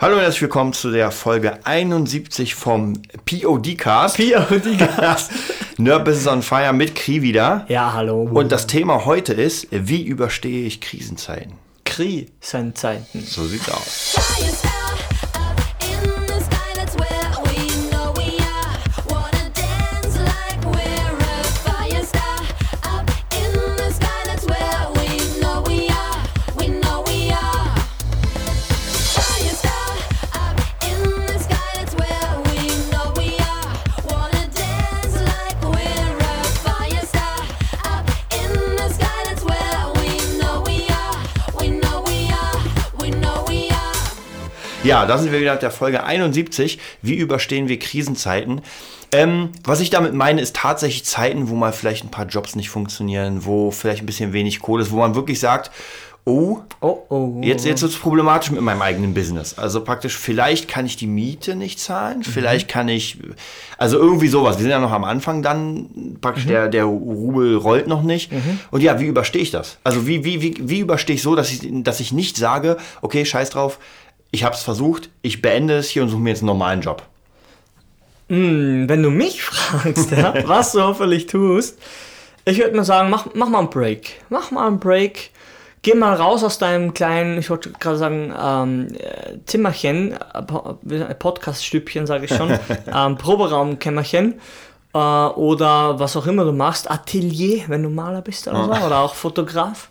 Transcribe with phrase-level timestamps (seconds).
[0.00, 4.16] Hallo und herzlich willkommen zu der Folge 71 vom POD-Cast.
[4.16, 5.32] POD-Cast.
[5.78, 7.66] Nerd Business on Fire mit Kri wieder.
[7.68, 8.22] Ja, hallo.
[8.22, 11.54] Und das Thema heute ist, wie überstehe ich Krisenzeiten?
[11.84, 13.24] Krisenzeiten.
[13.26, 14.67] So sieht's aus.
[44.88, 46.78] Ja, da sind wir wieder mit der Folge 71.
[47.02, 48.62] Wie überstehen wir Krisenzeiten?
[49.12, 52.70] Ähm, was ich damit meine, ist tatsächlich Zeiten, wo mal vielleicht ein paar Jobs nicht
[52.70, 55.70] funktionieren, wo vielleicht ein bisschen wenig Kohle ist, wo man wirklich sagt,
[56.24, 59.58] oh, oh, oh, jetzt, jetzt wird es problematisch mit meinem eigenen Business.
[59.58, 62.22] Also praktisch, vielleicht kann ich die Miete nicht zahlen, mhm.
[62.22, 63.18] vielleicht kann ich,
[63.76, 64.56] also irgendwie sowas.
[64.56, 66.50] Wir sind ja noch am Anfang dann, praktisch mhm.
[66.50, 68.32] der, der Rubel rollt noch nicht.
[68.32, 68.60] Mhm.
[68.70, 69.76] Und ja, wie überstehe ich das?
[69.84, 73.26] Also wie, wie, wie, wie überstehe ich so, dass ich, dass ich nicht sage, okay,
[73.26, 73.78] scheiß drauf,
[74.30, 77.02] ich habe es versucht, ich beende es hier und suche mir jetzt einen normalen Job?
[78.28, 81.78] Mm, wenn du mich fragst, ja, was du hoffentlich tust,
[82.44, 84.22] ich würde mal sagen, mach, mach mal einen Break.
[84.30, 85.30] Mach mal einen Break.
[85.82, 88.88] Geh mal raus aus deinem kleinen, ich wollte gerade sagen, ähm,
[89.46, 92.50] Zimmerchen, äh, Podcaststübchen, sage ich schon,
[92.92, 94.34] ähm, Proberaumkämmerchen
[94.92, 98.98] äh, oder was auch immer du machst, Atelier, wenn du Maler bist oder so, oder
[98.98, 99.88] auch Fotograf.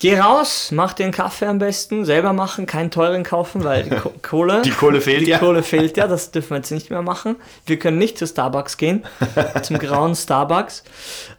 [0.00, 3.90] Geh raus, mach dir einen Kaffee am besten, selber machen, keinen teuren kaufen, weil die
[4.22, 4.62] Kohle.
[4.62, 5.36] die Kohle fehlt die ja.
[5.36, 7.36] Die Kohle fehlt ja, das dürfen wir jetzt nicht mehr machen.
[7.66, 9.04] Wir können nicht zu Starbucks gehen,
[9.62, 10.84] zum grauen Starbucks.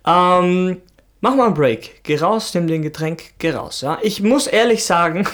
[0.05, 0.77] Ähm,
[1.21, 2.03] mach mal einen Break.
[2.03, 3.81] Geh raus, nimm den Getränk, geh raus.
[3.81, 3.97] Ja?
[4.03, 5.27] Ich muss ehrlich sagen,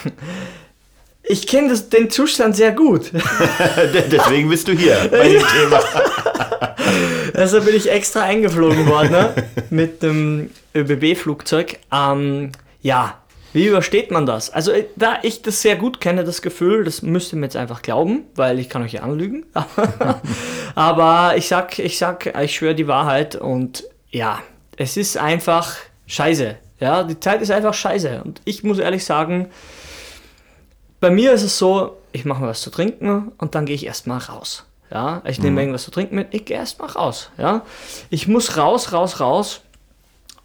[1.23, 3.11] ich kenne den Zustand sehr gut.
[3.93, 5.81] Deswegen bist du hier bei dem Thema.
[7.33, 9.33] Deshalb bin ich extra eingeflogen worden ne?
[9.69, 11.79] mit dem ÖBB-Flugzeug.
[11.91, 12.53] Ähm,
[12.87, 13.15] ja,
[13.51, 14.49] wie übersteht man das?
[14.49, 17.57] Also, äh, da ich das sehr gut kenne, das Gefühl, das müsst ihr mir jetzt
[17.57, 19.45] einfach glauben, weil ich kann euch ja anlügen.
[20.75, 24.39] Aber ich sag, ich sag, ich schwöre die Wahrheit und ja,
[24.77, 25.75] es ist einfach
[26.05, 26.55] scheiße.
[26.79, 28.21] Ja, die Zeit ist einfach scheiße.
[28.23, 29.49] Und ich muss ehrlich sagen,
[31.01, 33.85] bei mir ist es so, ich mache mir was zu trinken und dann gehe ich
[33.85, 34.63] erstmal raus.
[34.89, 35.57] Ja, ich nehme mhm.
[35.57, 37.31] irgendwas zu trinken mit, ich gehe erstmal raus.
[37.37, 37.65] Ja,
[38.09, 39.61] ich muss raus, raus, raus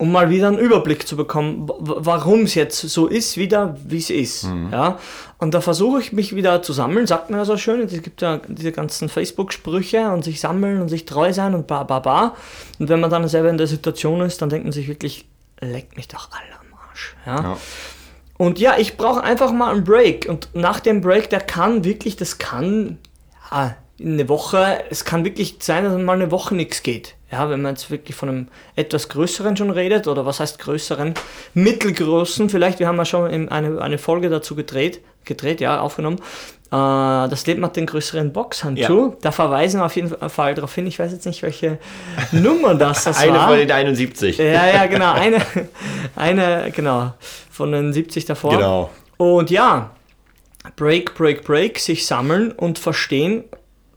[0.03, 4.11] um mal wieder einen Überblick zu bekommen, warum es jetzt so ist, wieder wie es
[4.11, 4.43] ist.
[4.47, 4.71] Mhm.
[4.73, 4.99] Ja?
[5.39, 8.21] Und da versuche ich mich wieder zu sammeln, sagt man ja so schön, es gibt
[8.21, 12.35] ja diese ganzen Facebook-Sprüche und sich sammeln und sich treu sein und ba, ba, ba.
[12.81, 15.25] Und wenn man dann selber in der Situation ist, dann denkt man sich wirklich,
[15.61, 17.15] leck mich doch alle am Arsch.
[17.25, 17.41] Ja?
[17.41, 17.57] ja.
[18.39, 20.27] Und ja, ich brauche einfach mal einen Break.
[20.29, 22.99] Und nach dem Break, der kann wirklich, das kann
[23.53, 27.15] ja, eine Woche, es kann wirklich sein, dass mal eine Woche nichts geht.
[27.31, 31.15] Ja, wenn man jetzt wirklich von einem etwas größeren schon redet, oder was heißt größeren,
[31.55, 36.19] mittelgroßen, vielleicht, wir haben ja schon eine, eine Folge dazu gedreht, gedreht, ja, aufgenommen.
[36.73, 39.11] Äh, das Leben hat den größeren Boxhandschuh.
[39.11, 39.17] Ja.
[39.21, 40.87] Da verweisen wir auf jeden Fall darauf hin.
[40.87, 41.79] Ich weiß jetzt nicht, welche
[42.33, 43.49] Nummer das, das eine war.
[43.49, 44.39] Eine von den 71.
[44.39, 45.13] Ja, ja, genau.
[45.13, 45.39] Eine,
[46.17, 47.13] eine, genau,
[47.51, 48.57] von den 70 davor.
[48.57, 48.91] Genau.
[49.17, 49.91] Und ja,
[50.77, 53.45] Break, Break, Break, sich sammeln und verstehen,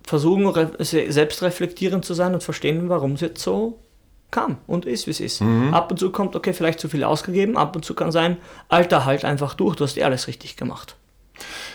[0.07, 3.79] versuchen, selbstreflektierend zu sein und verstehen, warum es jetzt so
[4.31, 5.41] kam und ist, wie es ist.
[5.41, 5.73] Mhm.
[5.73, 8.38] Ab und zu kommt, okay, vielleicht zu viel ausgegeben, ab und zu kann sein,
[8.69, 10.95] Alter, halt einfach durch, du hast eh alles richtig gemacht.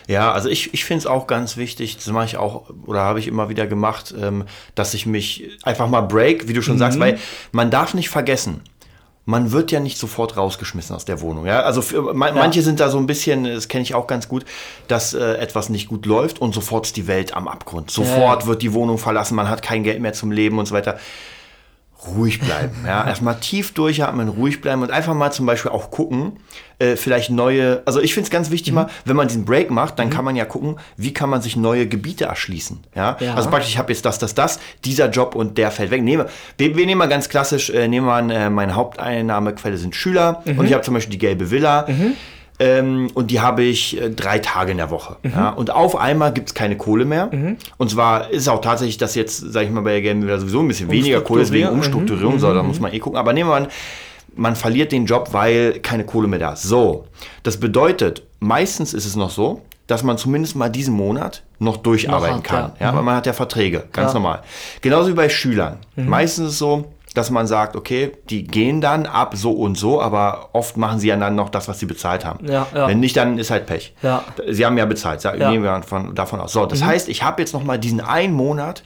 [0.06, 3.18] Ja, also ich, ich finde es auch ganz wichtig, das mache ich auch oder habe
[3.18, 6.80] ich immer wieder gemacht, ähm, dass ich mich einfach mal break, wie du schon mhm.
[6.80, 7.18] sagst, weil
[7.52, 8.62] man darf nicht vergessen,
[9.30, 11.46] man wird ja nicht sofort rausgeschmissen aus der Wohnung.
[11.46, 11.60] Ja?
[11.60, 12.40] Also für, man, ja.
[12.42, 14.44] manche sind da so ein bisschen, das kenne ich auch ganz gut,
[14.88, 17.90] dass äh, etwas nicht gut läuft und sofort ist die Welt am Abgrund.
[17.90, 18.46] Sofort ja.
[18.48, 20.98] wird die Wohnung verlassen, man hat kein Geld mehr zum Leben und so weiter
[22.06, 22.84] ruhig bleiben.
[22.86, 23.06] Ja?
[23.06, 26.32] Erstmal tief durchatmen, ruhig bleiben und einfach mal zum Beispiel auch gucken,
[26.78, 28.80] äh, vielleicht neue, also ich finde es ganz wichtig mhm.
[28.80, 30.12] mal, wenn man diesen Break macht, dann mhm.
[30.12, 32.80] kann man ja gucken, wie kann man sich neue Gebiete erschließen.
[32.94, 33.16] Ja?
[33.20, 33.34] ja.
[33.34, 36.02] Also praktisch, ich habe jetzt das, das, das, dieser Job und der fällt weg.
[36.02, 36.26] Nehme,
[36.58, 40.42] wir, wir nehmen mal ganz klassisch, äh, nehmen wir an, äh, meine Haupteinnahmequelle sind Schüler
[40.44, 40.58] mhm.
[40.58, 41.86] und ich habe zum Beispiel die gelbe Villa.
[42.60, 45.16] Ähm, und die habe ich äh, drei Tage in der Woche.
[45.22, 45.32] Mhm.
[45.34, 45.48] Ja?
[45.48, 47.30] Und auf einmal gibt es keine Kohle mehr.
[47.32, 47.56] Mhm.
[47.78, 50.38] Und zwar ist es auch tatsächlich, dass jetzt, sage ich mal, bei der Game wieder
[50.38, 52.38] sowieso ein bisschen weniger Kohle ist wegen Umstrukturierung, mhm.
[52.38, 52.68] so, da mhm.
[52.68, 53.18] muss man eh gucken.
[53.18, 53.68] Aber nehmen wir an,
[54.36, 56.62] man verliert den Job, weil keine Kohle mehr da ist.
[56.62, 57.06] So,
[57.42, 62.36] das bedeutet, meistens ist es noch so, dass man zumindest mal diesen Monat noch durcharbeiten
[62.36, 62.72] noch hat, kann.
[62.78, 62.96] Ja, ja mhm.
[62.96, 64.14] weil man hat ja Verträge, ganz ja.
[64.14, 64.42] normal.
[64.82, 65.78] Genauso wie bei Schülern.
[65.96, 66.08] Mhm.
[66.08, 66.84] Meistens ist es so,
[67.14, 71.08] dass man sagt, okay, die gehen dann ab so und so, aber oft machen sie
[71.08, 72.46] ja dann noch das, was sie bezahlt haben.
[72.46, 72.86] Ja, ja.
[72.86, 73.94] Wenn nicht, dann ist halt Pech.
[74.02, 74.24] Ja.
[74.48, 75.50] Sie haben ja bezahlt, ja.
[75.50, 76.52] nehmen wir von, davon aus.
[76.52, 78.84] So, das heißt, ich habe jetzt noch mal diesen einen Monat,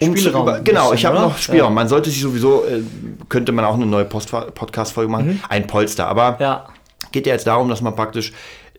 [0.00, 1.74] um Spielraum über, genau, bisschen, ich habe noch Spielraum.
[1.74, 2.82] Man sollte sich sowieso, äh,
[3.28, 6.06] könnte man auch eine neue Podcast-Folge machen, ein Polster.
[6.06, 6.66] Aber
[7.12, 8.32] geht ja jetzt darum, dass man praktisch,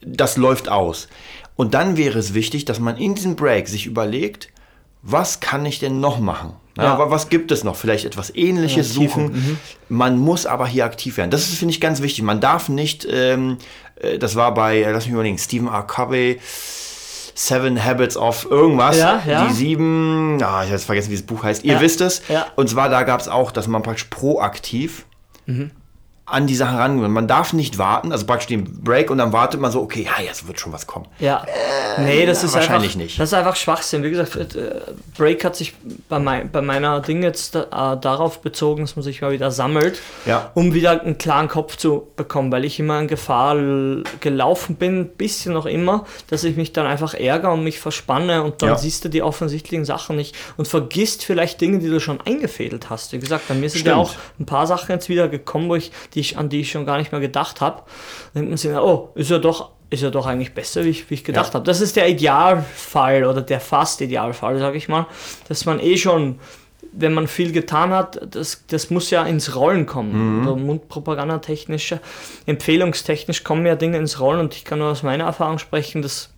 [0.05, 1.07] das läuft aus.
[1.55, 4.49] Und dann wäre es wichtig, dass man in diesem Break sich überlegt,
[5.01, 6.53] was kann ich denn noch machen?
[6.77, 7.75] Ja, aber was gibt es noch?
[7.75, 9.59] Vielleicht etwas Ähnliches Ja, suchen.
[9.87, 11.31] Man muss aber hier aktiv werden.
[11.31, 12.23] Das ist, finde ich, ganz wichtig.
[12.23, 13.57] Man darf nicht, ähm,
[13.95, 15.83] äh, das war bei, äh, lass mich überlegen, Stephen R.
[15.83, 16.39] Covey,
[17.33, 18.97] Seven Habits of irgendwas.
[18.97, 19.45] Ja, ja.
[19.47, 21.63] Die sieben, ah, ich habe jetzt vergessen, wie das Buch heißt.
[21.63, 22.21] Ihr wisst es.
[22.29, 22.47] ja.
[22.55, 25.05] Und zwar, da gab es auch, dass man praktisch proaktiv
[26.27, 27.11] an die Sache rangehen.
[27.11, 30.23] Man darf nicht warten, also praktisch den Break und dann wartet man so, okay, ja,
[30.23, 31.05] jetzt wird schon was kommen.
[31.19, 31.45] Ja.
[31.99, 33.19] nee, das ist wahrscheinlich einfach, nicht.
[33.19, 34.01] Das ist einfach Schwachsinn.
[34.03, 34.81] Wie gesagt, äh,
[35.17, 35.75] Break hat sich
[36.09, 40.01] bei, mein, bei meiner Ding jetzt äh, darauf bezogen, dass man sich mal wieder sammelt,
[40.25, 40.49] Ja.
[40.55, 43.55] um wieder einen klaren Kopf zu bekommen, weil ich immer in Gefahr
[44.19, 48.43] gelaufen bin, ein bisschen noch immer, dass ich mich dann einfach ärgere und mich verspanne
[48.43, 48.77] und dann Ja.
[48.77, 53.13] siehst du die offensichtlichen Sachen nicht und vergisst vielleicht Dinge, die du schon eingefädelt hast.
[53.13, 55.91] Wie gesagt, bei mir sind ja auch ein paar Sachen jetzt wieder gekommen, wo ich,
[56.15, 57.83] die ich, an die ich schon gar nicht mehr gedacht habe.
[58.33, 61.09] Dann denkt man sich, oh, ist ja doch, ist ja doch eigentlich besser, wie ich,
[61.09, 61.53] wie ich gedacht Ja.
[61.55, 61.65] habe.
[61.65, 65.05] Das ist der Idealfall oder der fast Idealfall, sage ich mal,
[65.47, 66.39] dass man eh schon,
[66.93, 70.39] wenn man viel getan hat, das, das muss ja ins Rollen kommen.
[70.41, 70.47] Mhm.
[70.47, 71.95] Also Mundpropagandatechnisch,
[72.45, 76.29] empfehlungstechnisch kommen ja Dinge ins Rollen und ich kann nur aus meiner Erfahrung sprechen, dass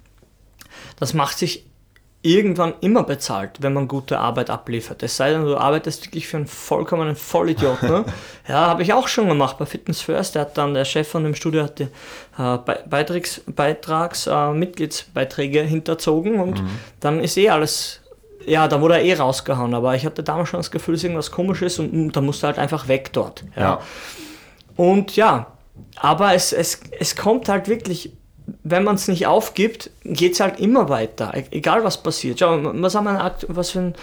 [1.00, 1.67] das macht sich
[2.24, 5.04] irgendwann immer bezahlt, wenn man gute Arbeit abliefert.
[5.04, 7.84] Es sei denn, du arbeitest wirklich für einen vollkommenen Vollidiot.
[7.84, 8.06] Ne?
[8.48, 10.36] ja, habe ich auch schon gemacht bei Fitness First.
[10.36, 14.52] Der hat dann, der Chef von dem Studio hat die äh, Be- Beitrags, Beitrags äh,
[14.52, 16.62] Mitgliedsbeiträge hinterzogen und
[17.00, 18.02] dann ist eh alles,
[18.46, 19.74] ja, da wurde er eh rausgehauen.
[19.74, 22.48] Aber ich hatte damals schon das Gefühl, dass irgendwas komisch ist und mm, da musste
[22.48, 23.44] halt einfach weg dort.
[23.56, 23.80] Ja.
[24.76, 25.48] Und ja,
[25.96, 28.12] aber es, es, es kommt halt wirklich,
[28.64, 32.40] wenn man es nicht aufgibt, geht es halt immer weiter, e- egal was passiert.
[32.40, 33.96] Schau, was haben wir, was für ein,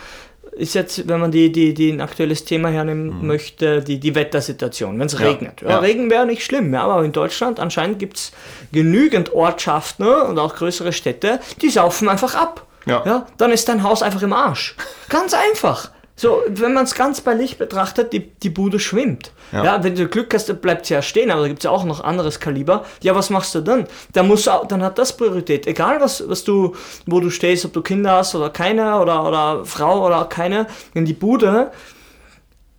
[0.53, 4.99] ist jetzt, wenn man die, die, die ein aktuelles Thema hernehmen möchte, die, die Wettersituation,
[4.99, 5.25] wenn es Mhm.
[5.25, 5.61] Ja, regnet.
[5.63, 5.79] Ja, ja.
[5.79, 8.33] Regen wäre nicht schlimm, ja, aber in Deutschland anscheinend gibt es
[8.71, 12.67] genügend Ortschaften ne, und auch größere Städte, die saufen einfach ab.
[12.87, 13.03] Ja.
[13.07, 14.77] Ja, dann ist dein Haus einfach im Arsch.
[15.09, 15.91] Ganz einfach.
[16.17, 19.33] So, wenn man es ganz bei Licht betrachtet, die, die Bude schwimmt.
[19.51, 19.65] Ja.
[19.65, 19.85] Ja.
[19.85, 21.85] wenn du Glück hast, dann bleibt sie ja stehen, aber da gibt es ja auch
[21.85, 22.85] noch anderes Kaliber.
[23.03, 23.87] Ja, was machst du dann?
[24.13, 25.67] Dann, musst du, dann hat das Priorität.
[25.67, 26.77] Egal, was, was du,
[27.07, 31.05] wo du stehst, ob du Kinder hast oder keine oder, oder Frau oder keine, wenn
[31.05, 31.73] die Bude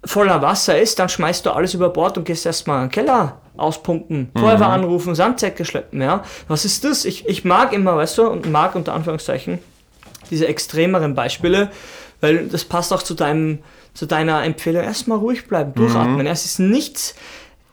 [0.06, 3.42] voller Wasser ist, dann schmeißt du alles über Bord und gehst erstmal in den Keller
[3.58, 6.24] auspumpen, Feuerwehr anrufen, Sandsäcke schleppen, ja.
[6.48, 7.06] Was ist das?
[7.06, 9.60] Ich, ich mag immer, weißt du, und mag unter Anführungszeichen
[10.30, 11.70] diese extremeren Beispiele,
[12.22, 13.60] weil das passt auch zu deinem,
[13.94, 14.84] zu deiner Empfehlung.
[14.84, 16.26] Erstmal ruhig bleiben, durchatmen.
[16.28, 17.16] Es ist nichts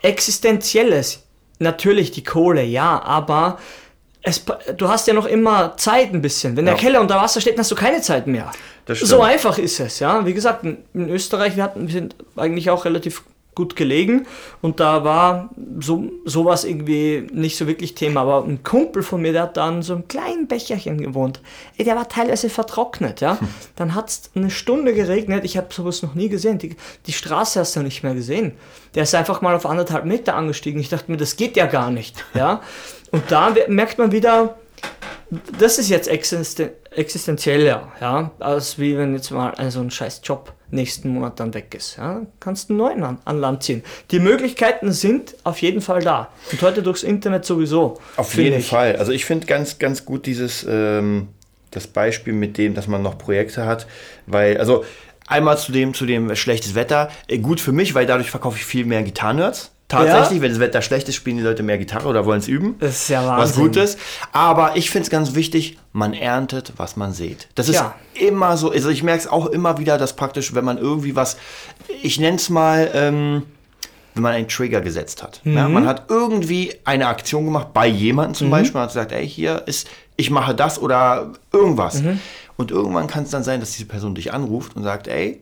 [0.02, 1.22] Existenzielles.
[1.58, 3.58] Natürlich die Kohle, ja, aber
[4.22, 4.44] es,
[4.76, 6.56] du hast ja noch immer Zeit ein bisschen.
[6.56, 6.80] Wenn der Ja.
[6.80, 8.50] Keller unter Wasser steht, dann hast du keine Zeit mehr.
[8.88, 10.26] So einfach ist es, ja.
[10.26, 13.22] Wie gesagt, in, in Österreich, wir, hatten, wir sind eigentlich auch relativ
[13.54, 14.26] gut gelegen
[14.62, 18.22] und da war so sowas irgendwie nicht so wirklich Thema.
[18.22, 21.40] Aber ein Kumpel von mir, der hat da in so einem kleinen Becherchen gewohnt.
[21.76, 23.38] Ey, der war teilweise vertrocknet, ja.
[23.76, 25.44] Dann hat es eine Stunde geregnet.
[25.44, 26.58] Ich habe sowas noch nie gesehen.
[26.58, 26.76] Die,
[27.06, 28.52] die Straße hast du nicht mehr gesehen.
[28.94, 30.81] Der ist einfach mal auf anderthalb Meter angestiegen.
[30.81, 32.62] Ich dachte mir, das geht ja gar nicht, ja.
[33.10, 34.56] Und da merkt man wieder,
[35.58, 40.20] das ist jetzt existen existenzieller, ja, als wie wenn jetzt mal ein- so ein scheiß
[40.24, 41.96] Job nächsten Monat dann weg ist.
[41.96, 43.82] Ja, kannst einen neuen an, an Land ziehen.
[44.10, 46.29] Die Möglichkeiten sind auf jeden Fall da.
[46.50, 48.00] Und heute durchs Internet sowieso.
[48.17, 48.69] Auf jeden ich.
[48.69, 48.96] Fall.
[48.96, 51.29] Also ich finde ganz, ganz gut dieses ähm,
[51.70, 53.86] das Beispiel mit dem, dass man noch Projekte hat,
[54.26, 54.84] weil also
[55.26, 58.64] einmal zu dem zu dem schlechtes Wetter äh, gut für mich, weil dadurch verkaufe ich
[58.64, 59.72] viel mehr Gitarrennerds.
[59.93, 62.77] Tatsächlich, wenn das Wetter schlecht ist, spielen die Leute mehr Gitarre oder wollen es üben.
[62.81, 63.63] Das ist ja was Wahnsinn.
[63.65, 63.96] Gutes.
[64.32, 67.49] Aber ich finde es ganz wichtig, man erntet, was man sieht.
[67.55, 67.94] Das ist Ja.
[68.15, 68.70] immer so.
[68.70, 71.37] Also ich merke es auch immer wieder, dass praktisch, wenn man irgendwie was,
[72.03, 73.43] ich nenne es mal, ähm,
[74.15, 75.41] wenn man einen Trigger gesetzt hat.
[75.44, 75.75] Ja, Mhm.
[75.75, 79.63] man hat irgendwie eine Aktion gemacht, bei jemandem zum Beispiel, man hat gesagt, ey, hier
[79.67, 82.03] ist, ich mache das oder irgendwas.
[82.03, 82.20] Mhm.
[82.58, 85.41] Und irgendwann kann es dann sein, dass diese Person dich anruft und sagt, ey,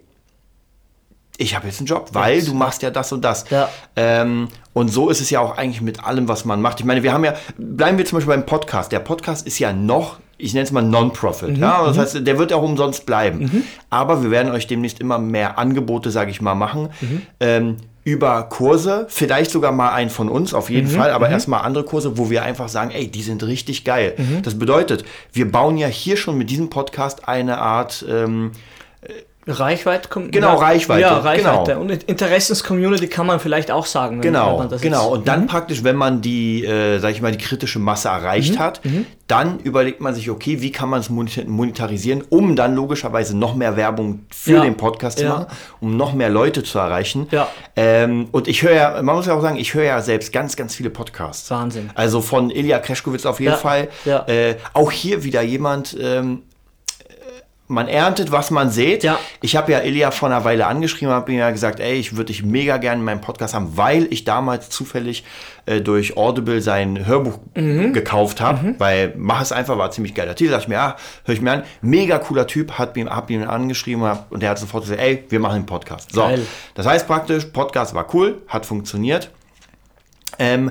[1.40, 2.48] ich habe jetzt einen Job, weil Jetzt.
[2.48, 3.46] du machst ja das und das.
[3.50, 3.68] Ja.
[3.96, 6.80] Ähm, und so ist es ja auch eigentlich mit allem, was man macht.
[6.80, 8.92] Ich meine, wir haben ja, bleiben wir zum Beispiel beim Podcast.
[8.92, 11.56] Der Podcast ist ja noch, ich nenne es mal Non-Profit.
[11.56, 13.64] Mhm, ja, das heißt, der wird auch umsonst bleiben.
[13.88, 16.90] Aber wir werden euch demnächst immer mehr Angebote, sage ich mal, machen.
[17.00, 17.22] Mhm.
[17.40, 21.62] Ähm, über Kurse, vielleicht sogar mal einen von uns, auf Mhm, jeden Fall, aber erstmal
[21.62, 24.14] andere Kurse, wo wir einfach sagen, ey, die sind richtig geil.
[24.18, 24.42] Mhm.
[24.42, 28.52] Das bedeutet, wir bauen ja hier schon mit diesem Podcast eine Art ähm,
[29.50, 30.08] Reichweite.
[30.30, 31.00] Genau, Reichweite.
[31.00, 31.72] Ja, Reichweite.
[31.72, 31.80] Genau.
[31.80, 34.20] Und Interessens-Community kann man vielleicht auch sagen.
[34.20, 35.08] Genau, man das genau.
[35.08, 38.80] Und dann praktisch, wenn man die, äh, sag ich mal, die kritische Masse erreicht hat,
[39.26, 43.54] dann überlegt man sich, okay, wie kann man es moneta- monetarisieren, um dann logischerweise noch
[43.54, 44.60] mehr Werbung für Ja.
[44.62, 45.46] den Podcast zu machen,
[45.80, 47.28] um noch mehr Leute zu erreichen.
[47.30, 47.48] Ja.
[47.76, 50.56] Ähm, und ich höre ja, man muss ja auch sagen, ich höre ja selbst ganz,
[50.56, 51.50] ganz viele Podcasts.
[51.50, 51.90] Wahnsinn.
[51.94, 53.88] Also von Ilja Kreschkowitz auf jeden Fall.
[54.26, 56.42] Äh, auch hier wieder jemand, ähm,
[57.70, 59.04] man erntet, was man sät.
[59.04, 59.18] Ja.
[59.40, 62.26] Ich habe ja Ilja vor einer Weile angeschrieben, habe ihm ja gesagt, ey, ich würde
[62.26, 65.24] dich mega gerne in meinem Podcast haben, weil ich damals zufällig
[65.66, 67.92] äh, durch Audible sein Hörbuch Mhm.
[67.92, 71.34] gekauft habe, weil mach es einfach, war ziemlich geiler Titel, sag ich mir, ja, höre
[71.34, 74.58] ich mir an, mega cooler Typ, hat mir, hab ihn angeschrieben hab, und der hat
[74.58, 76.12] sofort gesagt, ey, wir machen einen Podcast.
[76.12, 76.46] So, Geil.
[76.74, 79.30] das heißt praktisch, Podcast war cool, hat funktioniert.
[80.38, 80.70] Ähm,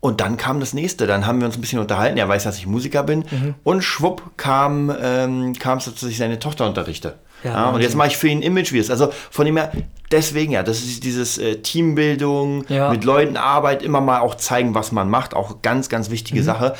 [0.00, 2.16] und dann kam das nächste, dann haben wir uns ein bisschen unterhalten.
[2.18, 3.24] Er weiß, dass ich Musiker bin.
[3.30, 3.54] Mhm.
[3.64, 7.18] Und schwupp kam, ähm, kam es dass ich seine Tochter unterrichte.
[7.42, 8.90] Ja, Ja, und jetzt mache ich für ihn Image-Videos.
[8.90, 9.72] Also von dem her,
[10.10, 12.90] deswegen ja, das ist dieses äh, Teambildung, Ja.
[12.90, 15.34] mit Leuten Arbeit, immer mal auch zeigen, was man macht.
[15.34, 16.44] Auch ganz, ganz wichtige Mhm.
[16.44, 16.74] Sache.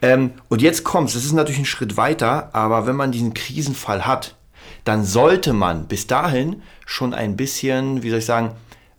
[0.00, 4.06] Ähm, und jetzt kommt's, das ist natürlich ein Schritt weiter, aber wenn man diesen Krisenfall
[4.06, 4.34] hat,
[4.84, 8.52] dann sollte man bis dahin schon ein bisschen, wie soll ich sagen,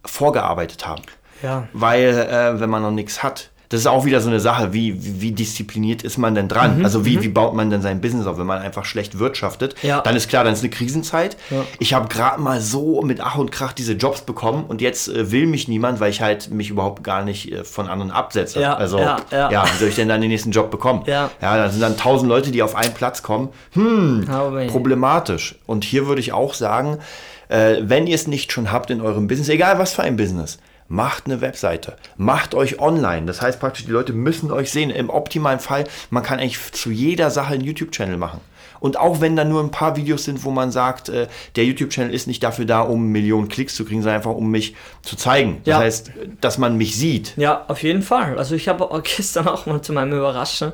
[0.06, 1.02] vorgearbeitet haben.
[1.42, 1.68] Ja.
[1.74, 5.04] Weil, äh, wenn man noch nichts hat, das ist auch wieder so eine Sache, wie,
[5.04, 6.78] wie, wie diszipliniert ist man denn dran?
[6.78, 9.74] Mhm, also wie, wie baut man denn sein Business auf, wenn man einfach schlecht wirtschaftet?
[9.82, 10.02] Ja.
[10.02, 11.38] Dann ist klar, dann ist eine Krisenzeit.
[11.50, 11.66] Ja.
[11.80, 15.32] Ich habe gerade mal so mit Ach und Krach diese Jobs bekommen und jetzt äh,
[15.32, 18.62] will mich niemand, weil ich halt mich überhaupt gar nicht äh, von anderen absetze.
[18.62, 19.66] Ja, also ja, ja.
[19.66, 21.02] wie soll ich denn dann den nächsten Job bekommen?
[21.08, 21.32] Ja.
[21.42, 23.50] ja, dann sind dann tausend Leute, die auf einen Platz kommen.
[23.72, 24.28] Hm,
[24.68, 25.56] problematisch.
[25.66, 27.00] Und hier würde ich auch sagen,
[27.50, 30.60] äh, wenn ihr es nicht schon habt in eurem Business, egal was für ein Business,
[30.94, 33.26] macht eine Webseite, macht euch online.
[33.26, 34.92] Das heißt praktisch, die Leute müssen euch sehen.
[34.92, 38.40] Im optimalen Fall, man kann eigentlich zu jeder Sache einen YouTube-Channel machen.
[38.80, 42.14] Und auch wenn da nur ein paar Videos sind, wo man sagt, äh, der YouTube-Channel
[42.14, 45.62] ist nicht dafür da, um Millionen Klicks zu kriegen, sondern einfach um mich zu zeigen.
[45.64, 45.78] Das Ja.
[45.80, 47.34] heißt, dass man mich sieht.
[47.38, 48.38] Ja, auf jeden Fall.
[48.38, 50.74] Also ich habe gestern auch mal zu meinem Überraschen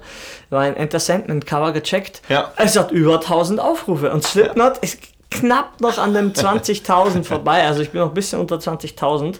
[0.50, 2.22] mein Entertainment-Cover gecheckt.
[2.30, 2.52] Ja.
[2.58, 5.00] Es hat über 1000 Aufrufe und Slipknot ist
[5.32, 7.64] knapp noch an den 20.000 vorbei.
[7.64, 9.36] Also ich bin noch ein bisschen unter 20.000.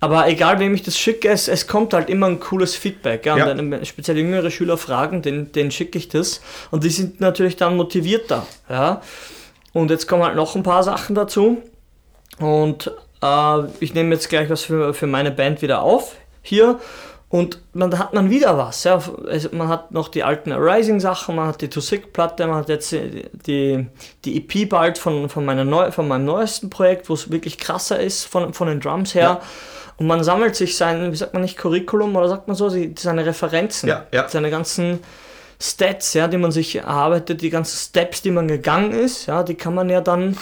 [0.00, 3.26] Aber egal, wem ich das schicke, es, es kommt halt immer ein cooles Feedback.
[3.26, 3.36] Ja?
[3.36, 3.50] Ja.
[3.50, 6.40] Und wenn speziell jüngere Schüler fragen, den, den schicke ich das.
[6.70, 8.46] Und die sind natürlich dann motivierter.
[8.68, 9.02] Ja?
[9.74, 11.58] Und jetzt kommen halt noch ein paar Sachen dazu.
[12.38, 12.90] Und
[13.22, 16.80] äh, ich nehme jetzt gleich was für, für meine Band wieder auf hier.
[17.28, 18.82] Und man, da hat man wieder was.
[18.84, 19.00] Ja.
[19.28, 22.90] Also man hat noch die alten Arising-Sachen, man hat die To Sick-Platte, man hat jetzt
[22.90, 23.86] die,
[24.24, 28.00] die EP bald von, von, meiner Neu, von meinem neuesten Projekt, wo es wirklich krasser
[28.00, 29.22] ist von, von den Drums her.
[29.22, 29.40] Ja.
[30.00, 33.26] Und man sammelt sich sein, wie sagt man nicht, Curriculum oder sagt man so, seine
[33.26, 34.28] Referenzen, Ja, ja.
[34.28, 34.98] seine ganzen
[35.60, 39.54] Stats, ja, die man sich erarbeitet, die ganzen Steps, die man gegangen ist, ja, die
[39.54, 40.38] kann man ja dann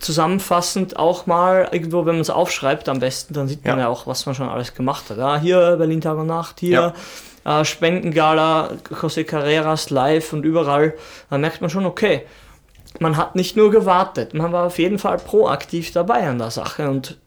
[0.00, 3.84] zusammenfassend auch mal irgendwo, wenn man es aufschreibt, am besten, dann sieht man Ja.
[3.84, 5.18] ja auch, was man schon alles gemacht hat.
[5.18, 6.94] Ja, hier Berlin Tag und Nacht, hier
[7.44, 10.94] äh, Spendengala, José Carreras live und überall.
[11.28, 12.22] Da merkt man schon, okay,
[13.00, 16.88] man hat nicht nur gewartet, man war auf jeden Fall proaktiv dabei an der Sache
[16.88, 17.18] und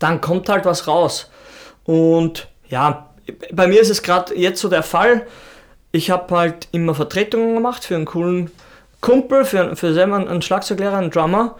[0.00, 1.30] dann kommt halt was raus.
[1.84, 3.08] Und ja,
[3.52, 5.26] bei mir ist es gerade jetzt so der Fall.
[5.92, 8.50] Ich habe halt immer Vertretungen gemacht für einen coolen
[9.00, 11.56] Kumpel, für, für selber einen Schlagzeuglehrer, einen Drummer.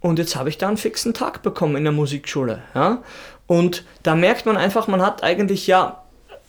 [0.00, 2.62] Und jetzt habe ich da einen fixen Tag bekommen in der Musikschule.
[2.74, 2.98] Ja?
[3.46, 6.02] Und da merkt man einfach, man hat eigentlich ja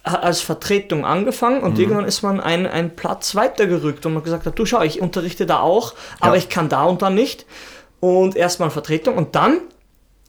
[0.03, 4.57] als Vertretung angefangen und irgendwann ist man einen, einen Platz weitergerückt und man gesagt hat,
[4.57, 6.37] du schau, ich unterrichte da auch, aber Ja.
[6.37, 7.45] ich kann da und da nicht.
[7.99, 9.59] Und erstmal Vertretung und dann,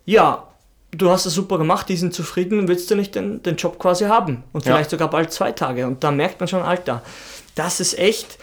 [0.05, 0.48] ja,
[0.93, 4.05] du hast es super gemacht, die sind zufrieden, willst du nicht den, den Job quasi
[4.07, 4.43] haben?
[4.53, 4.73] Und Ja.
[4.75, 5.87] vielleicht sogar bald zwei Tage.
[5.87, 7.03] Und da merkt man schon, Alter,
[7.55, 8.39] das ist echt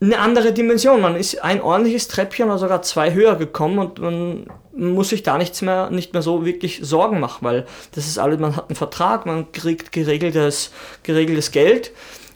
[0.00, 1.00] eine andere Dimension.
[1.00, 4.46] Man ist ein ordentliches Treppchen oder sogar zwei höher gekommen und man
[4.76, 8.38] muss sich da nichts mehr, nicht mehr so wirklich Sorgen machen, weil das ist alles,
[8.38, 10.70] man hat einen Vertrag, man kriegt geregeltes,
[11.02, 11.90] geregeltes Geld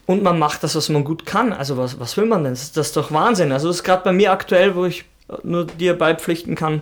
[0.05, 1.53] und man macht das, was man gut kann.
[1.53, 2.51] Also was, was will man denn?
[2.51, 3.53] Das, ist- das ist doch Wahnsinn.
[3.53, 5.05] Also das ist gerade bei mir aktuell, wo ich
[5.43, 6.81] nur dir beipflichten kann,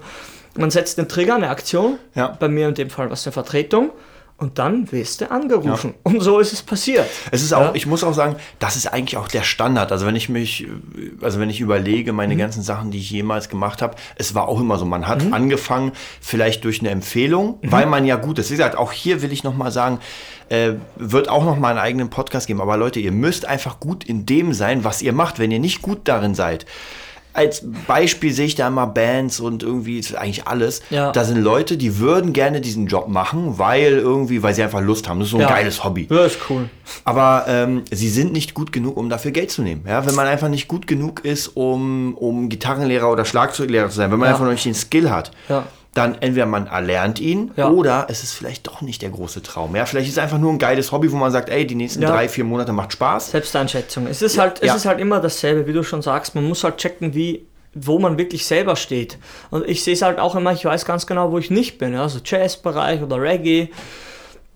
[0.58, 2.27] man setzt den Trigger, eine Aktion, Ja.
[2.39, 3.91] bei mir in dem Fall was eine Vertretung
[4.38, 5.93] und dann wirst du angerufen.
[6.01, 7.05] Und so ist es passiert.
[7.29, 7.72] Es ist auch, Ja.
[7.75, 9.91] ich muss auch sagen, das ist eigentlich auch der Standard.
[9.91, 10.65] Also wenn ich mich,
[11.22, 12.17] also wenn ich überlege, Mhm.
[12.17, 14.86] meine ganzen Sachen, die ich jemals gemacht habe, es war auch immer so.
[14.86, 15.91] Man hat angefangen,
[16.22, 17.72] vielleicht durch eine Empfehlung, Mhm.
[17.72, 18.50] weil man ja gut ist.
[18.50, 20.00] Wie gesagt, auch hier will ich nochmal sagen,
[20.50, 22.62] äh, wird auch noch mal einen eigenen Podcast geben.
[22.62, 25.38] Aber Leute, ihr müsst einfach gut in dem sein, was ihr macht.
[25.39, 26.65] Wenn ihr nicht gut darin seid,
[27.34, 30.82] als Beispiel sehe ich da immer Bands und irgendwie ist eigentlich alles.
[30.90, 31.12] Ja.
[31.12, 35.08] Da sind Leute, die würden gerne diesen Job machen, weil irgendwie, weil sie einfach Lust
[35.08, 35.20] haben.
[35.20, 35.50] Das ist so ein Ja.
[35.50, 36.08] geiles Hobby.
[36.10, 36.70] Ja, ist cool.
[37.06, 39.84] Aber ähm, sie sind nicht gut genug, um dafür Geld zu nehmen.
[39.88, 44.12] Ja, wenn man einfach nicht gut genug ist, um, um Gitarrenlehrer oder Schlagzeuglehrer zu sein,
[44.12, 44.34] wenn man Ja.
[44.34, 45.66] einfach noch nicht den Skill hat, Ja.
[45.93, 47.69] Dann entweder man erlernt ihn Ja.
[47.69, 49.75] oder es ist vielleicht doch nicht der große Traum.
[49.75, 52.01] Ja, vielleicht ist es einfach nur ein geiles Hobby, wo man sagt, ey, die nächsten
[52.01, 52.10] Ja.
[52.12, 53.31] drei, vier Monate macht Spaß.
[53.31, 54.07] Selbsteinschätzung.
[54.07, 56.33] Es ist halt, es ist halt immer dasselbe, wie du schon sagst.
[56.36, 59.17] Man muss halt checken, wie, wo man wirklich selber steht.
[59.50, 61.95] Und ich sehe es halt auch immer, ich weiß ganz genau, wo ich nicht bin.
[61.95, 63.69] Also Jazzbereich oder Reggae.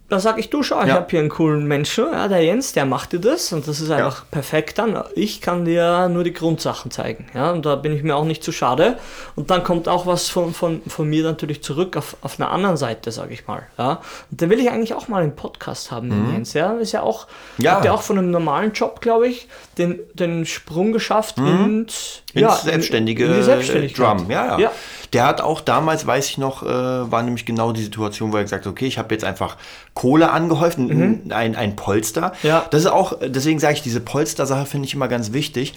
[0.07, 0.93] Da sage ich, du schau, ich Ja.
[0.95, 3.89] habe hier einen coolen Menschen, ja, der Jens, der macht dir das und das ist
[3.89, 5.01] einfach perfekt dann.
[5.15, 7.25] Ich kann dir nur die Grundsachen zeigen.
[7.33, 7.49] Ja?
[7.51, 8.97] Und da bin ich mir auch nicht zu schade.
[9.35, 12.77] Und dann kommt auch was von, von, von mir natürlich zurück auf, auf einer anderen
[12.77, 13.63] Seite, sage ich mal.
[13.79, 13.99] Ja?
[14.29, 16.53] Und den will ich eigentlich auch mal im Podcast haben, den Jens.
[16.53, 16.73] Ja?
[16.73, 17.25] Ist ja auch,
[17.57, 17.63] Mhm.
[17.65, 17.77] Ja.
[17.77, 19.47] hat ja auch von einem normalen Job, glaube ich,
[19.79, 21.73] den, den Sprung geschafft ins, Mhm.
[21.75, 24.19] ins ja, selbstständige in die Selbstständigkeit.
[24.19, 24.29] Drum.
[24.29, 24.71] Ja, ja, Ja.
[25.15, 28.43] Der hat auch damals, weiß ich noch, äh, war nämlich genau die Situation, wo er
[28.43, 29.57] gesagt hat, okay, ich habe jetzt einfach
[29.95, 32.33] Kohle angehäuft, ein, ein, ein Polster.
[32.43, 32.49] Mhm.
[32.49, 32.65] Ja.
[32.69, 35.73] Das ist auch, deswegen sage ich, diese Polster-Sache finde ich immer ganz wichtig.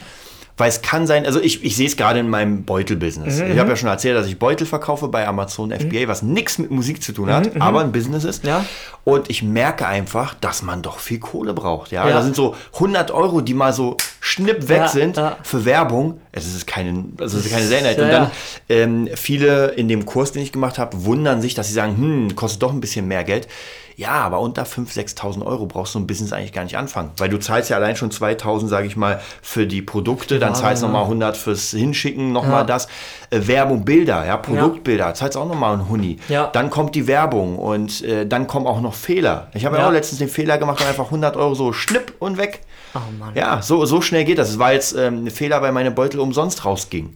[0.61, 3.39] Weil es kann sein, also ich, ich sehe es gerade in meinem Beutel-Business.
[3.39, 6.59] Mhm, Ich habe ja schon erzählt, dass ich Beutel verkaufe bei Amazon FBA, was nichts
[6.59, 8.43] mit Musik zu tun hat, aber ein Business ist.
[8.43, 8.65] Mhm, Ja.
[9.05, 11.93] Und ich merke einfach, dass man doch viel Kohle braucht.
[11.93, 12.13] Ja, Ja.
[12.17, 15.37] da sind so 100 Euro, die mal so schnipp weg Ja, sind ja.
[15.43, 16.21] für Werbung.
[16.33, 17.99] Es ist keine, also es ist keine Seltenheit.
[17.99, 18.31] Ja, Und dann
[18.69, 22.37] ähm, viele in dem Kurs, den ich gemacht habe, wundern sich, dass sie sagen, hm,
[22.37, 23.49] kostet doch ein bisschen mehr Geld.
[23.97, 27.11] Ja, aber unter 5.000, 6.000 Euro brauchst du ein Business eigentlich gar nicht anfangen.
[27.17, 30.55] Weil du zahlst ja allein schon 2.000, sage ich mal, für die Produkte, dann Ja,
[30.55, 30.93] zahlst du ja.
[30.93, 32.87] nochmal 100 fürs Hinschicken, nochmal das.
[33.31, 36.19] Äh, Werbung, Bilder, ja, Produktbilder, zahlst auch nochmal ein Huni.
[36.29, 36.47] Ja.
[36.47, 39.49] Dann kommt die Werbung und äh, dann kommen auch noch Fehler.
[39.53, 39.83] Ich habe ja.
[39.83, 39.89] Ja.
[39.89, 42.61] auch letztens den Fehler gemacht und einfach 100 Euro so schnipp und weg.
[42.95, 43.35] Oh Mann.
[43.35, 44.51] Ja, so, so schnell geht das.
[44.51, 47.15] Es war jetzt ähm, ein Fehler, weil meine Beutel umsonst rausgingen.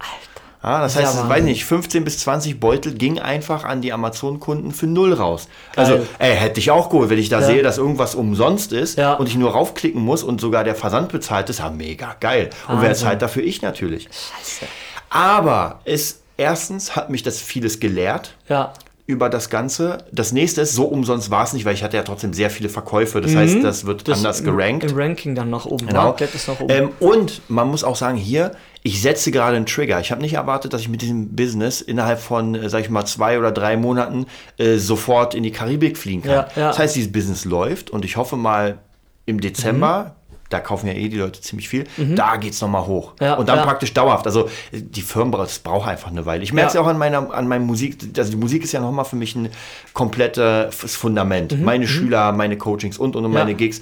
[0.62, 1.28] Ja, das Ja, heißt, Wahnsinn.
[1.30, 5.48] weiß nicht, 15 bis 20 Beutel ging einfach an die Amazon-Kunden für null raus.
[5.74, 6.06] Also, Geil.
[6.20, 7.46] ey, hätte ich auch geholt, wenn ich da Ja.
[7.46, 9.14] sehe, dass irgendwas umsonst ist Ja.
[9.14, 12.50] und ich nur raufklicken muss und sogar der Versand bezahlt ist, ja, mega geil.
[12.68, 13.06] Und wer Wahnsinn.
[13.08, 13.42] zahlt dafür?
[13.42, 14.04] Ich natürlich.
[14.04, 14.66] Scheiße.
[15.10, 18.72] Aber es, erstens hat mich das vieles gelehrt Ja.
[19.12, 19.98] Über das Ganze.
[20.10, 22.68] Das nächste ist, so umsonst war es nicht, weil ich hatte ja trotzdem sehr viele
[22.68, 23.20] Verkäufe.
[23.20, 24.90] Das heißt, das wird Das anders im- gerankt.
[24.90, 25.86] Im Ranking dann nach oben.
[25.86, 26.16] Genau.
[26.18, 26.70] Nach oben.
[26.72, 28.52] Ähm, und man muss auch sagen, hier,
[28.82, 30.00] ich setze gerade einen Trigger.
[30.00, 33.04] Ich habe nicht erwartet, dass ich mit diesem Business innerhalb von, äh, sag ich mal,
[33.04, 34.26] zwei oder drei Monaten
[34.58, 36.30] äh, sofort in die Karibik fliegen kann.
[36.32, 36.68] Ja, ja.
[36.68, 38.78] Das heißt, dieses Business läuft und ich hoffe mal
[39.26, 40.16] im Dezember.
[40.52, 41.84] Da kaufen ja eh die Leute ziemlich viel.
[42.16, 43.12] Da geht's noch nochmal hoch.
[43.20, 43.24] Mhm.
[43.26, 43.64] Ja, und dann ja.
[43.64, 44.26] praktisch dauerhaft.
[44.26, 46.42] Also die Firmen braucht, das braucht einfach eine Weile.
[46.42, 46.80] Ich merke es Ja.
[46.80, 47.98] auch an meiner, an meinem Musik.
[48.16, 49.48] Also die Musik ist ja nochmal für mich ein
[49.92, 51.60] komplettes Fundament.
[51.62, 53.80] Meine Schüler, meine Coachings und und, und Mhm, meine Gigs.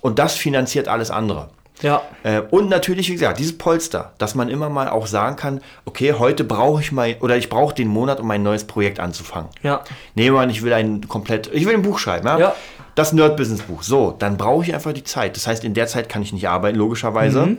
[0.00, 1.48] Und das finanziert alles andere.
[1.82, 2.02] ja.
[2.22, 6.12] Äh, und natürlich, wie gesagt, dieses Polster, dass man immer mal auch sagen kann, okay,
[6.18, 9.48] heute brauche ich mal, oder ich brauche den Monat, um ein neues Projekt anzufangen.
[9.62, 9.80] Ja.
[10.14, 12.38] Nehmen wir an, ich will ein komplett, ich will ein Buch schreiben, ja?
[12.38, 12.54] Ja.
[12.94, 13.82] Das Nerd-Business-Buch.
[13.82, 15.36] So, dann brauche ich einfach die Zeit.
[15.36, 17.46] Das heißt, in der Zeit kann ich nicht arbeiten, logischerweise.
[17.46, 17.58] Mhm.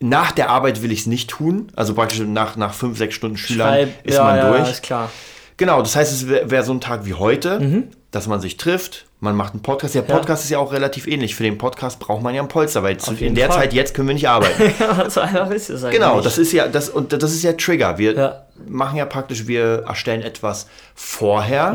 [0.00, 1.72] Nach der Arbeit will ich es nicht tun.
[1.74, 4.70] Also praktisch nach, nach fünf, sechs Stunden Schülern Schreib- ist ja, man ja, durch.
[4.70, 5.10] ist klar.
[5.56, 7.84] Genau, das heißt, es wäre wär so ein Tag wie heute, Mhm.
[8.12, 9.96] dass man sich trifft, man macht einen Podcast.
[9.96, 11.34] Der Podcast ist ja auch relativ ähnlich.
[11.34, 13.62] Für den Podcast braucht man ja einen Polster, weil zu, in der Fall.
[13.62, 14.72] Zeit jetzt können wir nicht arbeiten.
[14.78, 15.98] Ja, so einfach ist es eigentlich.
[15.98, 17.98] genau, das ist ja das und das ist ja Trigger.
[17.98, 18.42] Wir Ja.
[18.68, 21.74] machen ja praktisch, wir erstellen etwas vorher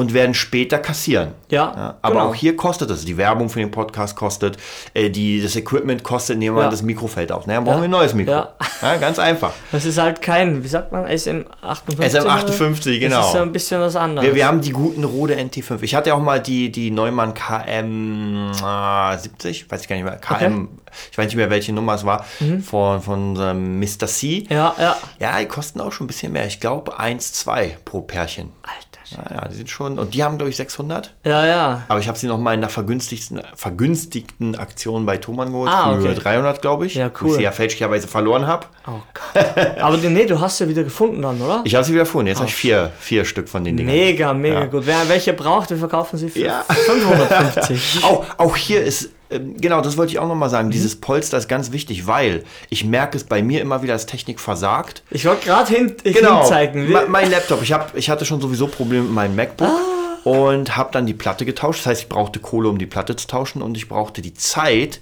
[0.00, 1.28] und werden später kassieren.
[1.28, 1.34] Mhm.
[1.50, 2.28] Ja, aber genau.
[2.30, 3.04] auch hier kostet es.
[3.04, 4.56] Die Werbung für den Podcast kostet,
[4.94, 6.70] äh, die, das Equipment kostet, nehmen wir Ja.
[6.70, 7.46] das Mikro fällt auf.
[7.46, 7.80] Naja, brauchen Ja.
[7.82, 8.32] wir ein neues Mikro.
[8.32, 8.54] Ja.
[8.82, 9.52] Ja, ganz einfach.
[9.72, 11.98] Das ist halt kein, wie sagt man, SM58?
[11.98, 13.16] SM58, genau.
[13.18, 14.26] Das ist ja ein bisschen was anderes.
[14.26, 15.82] Wir, wir haben die guten Rode NT5.
[15.82, 20.04] Ich hatte ja auch mal die, die Neumann KM äh, 70, weiß ich gar nicht
[20.06, 20.16] mehr.
[20.16, 20.68] KM,
[21.12, 22.24] ich weiß nicht mehr, welche Nummer es war,
[22.64, 24.06] von, von ähm, Mr.
[24.06, 24.46] C.
[24.48, 24.96] ja, ja.
[25.18, 26.46] Ja, die kosten auch schon ein bisschen mehr.
[26.46, 28.50] Ich glaube 1, 2 pro Pärchen.
[28.62, 28.89] Alter.
[29.10, 31.14] Ja, ja, die sind schon, und die haben, glaube ich, 600.
[31.24, 31.82] Ja, ja.
[31.88, 35.94] Aber ich habe sie noch mal in einer vergünstigten, vergünstigten Aktion bei Thomann geholt Ah,
[35.96, 36.14] für okay.
[36.14, 36.94] 300, glaube ich.
[36.94, 37.28] Ja, cool.
[37.30, 38.66] ich sie ja fälschlicherweise verloren habe.
[38.86, 39.78] Oh Gott.
[39.80, 41.62] Aber nee, du hast sie wieder gefunden dann, oder?
[41.64, 42.28] Ich habe sie wieder gefunden.
[42.28, 43.88] Jetzt habe ich vier, vier Stück von den Dingen.
[43.88, 44.66] Mega, mega Ja.
[44.66, 44.86] gut.
[44.86, 46.64] Wer welche braucht, wir verkaufen sie für Ja.
[46.68, 48.00] 550.
[48.04, 49.10] Auch, auch hier ist,
[49.58, 50.52] genau, das wollte ich auch nochmal Mhm.
[50.52, 54.06] sagen, dieses Polster ist ganz wichtig, weil ich merke es bei mir immer wieder, dass
[54.06, 55.02] Technik versagt.
[55.10, 56.88] Ich wollte gerade hin, Genau, hinzeigen.
[56.90, 60.28] me- mein Laptop, ich, hab, ich hatte schon sowieso Probleme mit meinem MacBook Ah.
[60.28, 61.80] und habe dann die Platte getauscht.
[61.80, 65.00] Das heißt, ich brauchte Kohle, um die Platte zu tauschen und ich brauchte die Zeit,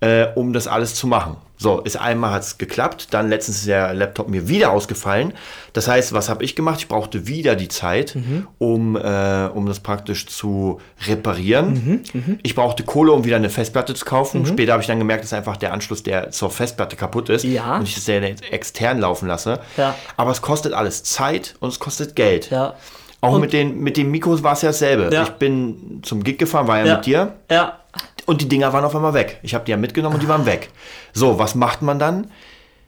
[0.00, 1.36] äh, um das alles zu machen.
[1.56, 5.32] So, ist einmal hat es geklappt, dann letztens ist der Laptop mir wieder ausgefallen.
[5.72, 6.80] Das heißt, was habe ich gemacht?
[6.80, 8.48] Ich brauchte wieder die Zeit, Mhm.
[8.58, 12.02] um, äh, um das praktisch zu reparieren.
[12.12, 14.44] Mhm, Ich brauchte Kohle, um wieder eine Festplatte zu kaufen.
[14.46, 17.76] Später habe ich dann gemerkt, dass einfach der Anschluss, der zur Festplatte kaputt ist Ja.
[17.76, 18.20] und ich das sehr
[18.52, 19.60] extern laufen lasse.
[19.76, 19.94] Ja.
[20.16, 22.50] Aber es kostet alles Zeit und es kostet Geld.
[22.50, 22.74] Ja.
[23.20, 25.08] Auch mit den, mit den Mikros war es ja dasselbe.
[25.22, 26.96] Ich bin zum Gig gefahren, war ja, Ja.
[26.96, 27.32] mit dir.
[27.50, 27.78] Ja.
[28.26, 29.38] Und die Dinger waren auf einmal weg.
[29.42, 30.70] Ich habe die ja mitgenommen und die waren weg.
[31.12, 32.30] So, was macht man dann?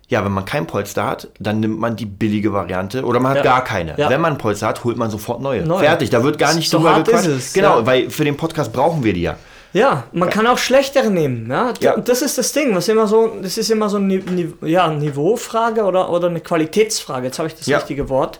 [0.08, 3.38] Ja, wenn man kein Polster hat, dann nimmt man die billige Variante oder man hat
[3.38, 3.42] Ja.
[3.42, 3.94] gar keine.
[3.98, 4.08] Ja.
[4.08, 5.62] Wenn man ein Polster hat, holt man sofort neue.
[5.66, 5.80] Neue.
[5.80, 7.54] Fertig, da wird gar nicht So drüber gequatscht.
[7.54, 7.86] Genau, ja.
[7.86, 9.36] weil für den Podcast brauchen wir die ja.
[9.72, 11.50] Ja, man kann auch schlechtere nehmen.
[11.50, 11.74] Ja?
[11.80, 11.94] Ja.
[11.96, 14.22] Und das ist das Ding, was immer so, das ist immer so eine
[14.62, 17.26] ja, Niveaufrage oder, oder eine Qualitätsfrage.
[17.26, 18.38] Jetzt habe ich das richtige Wort.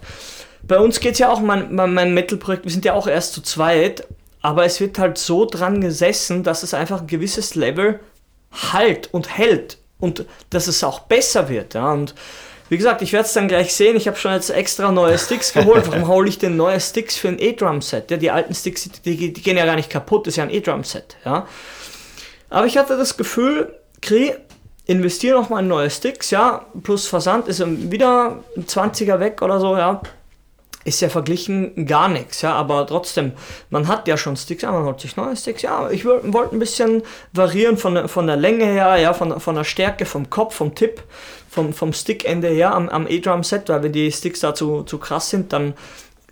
[0.63, 3.35] Bei uns geht es ja auch, mein, mein, mein Metal-Projekt, wir sind ja auch erst
[3.35, 4.07] zu zweit,
[4.47, 7.99] aber es wird halt so dran gesessen, dass es einfach ein gewisses Level
[8.53, 11.75] halt und hält und dass es auch besser wird.
[11.75, 11.93] Ja?
[11.93, 12.15] Und
[12.69, 13.97] wie gesagt, ich werde es dann gleich sehen.
[13.97, 15.87] Ich habe schon jetzt extra neue Sticks geholt.
[15.91, 18.09] Warum hole ich denn neue Sticks für ein E-Drum-Set?
[18.09, 20.29] Ja, die alten Sticks, die, die gehen ja gar nicht kaputt.
[20.29, 21.17] Das ist ja ein E-Drum-Set.
[21.25, 21.49] Ja?
[22.49, 24.33] Aber ich hatte das Gefühl, Kri,
[24.85, 29.59] investiere noch mal in neue Sticks, ja, plus Versand ist wieder ein 20er weg oder
[29.59, 30.01] so, ja.
[30.87, 33.33] Ist ja verglichen gar nichts, ja, aber trotzdem,
[33.71, 36.53] man hat ja schon Sticks, ja, man holt sich neue Sticks, ja, ich wollte wollt
[36.53, 40.31] ein bisschen variieren von, der- von der Länge her, ja, von, von der Stärke, vom
[40.31, 41.03] Kopf, vom Tipp,
[41.51, 45.29] vom, vom Stickende her am, am E-Drum-Set, weil wenn die Sticks da zu, zu krass
[45.29, 45.75] sind, dann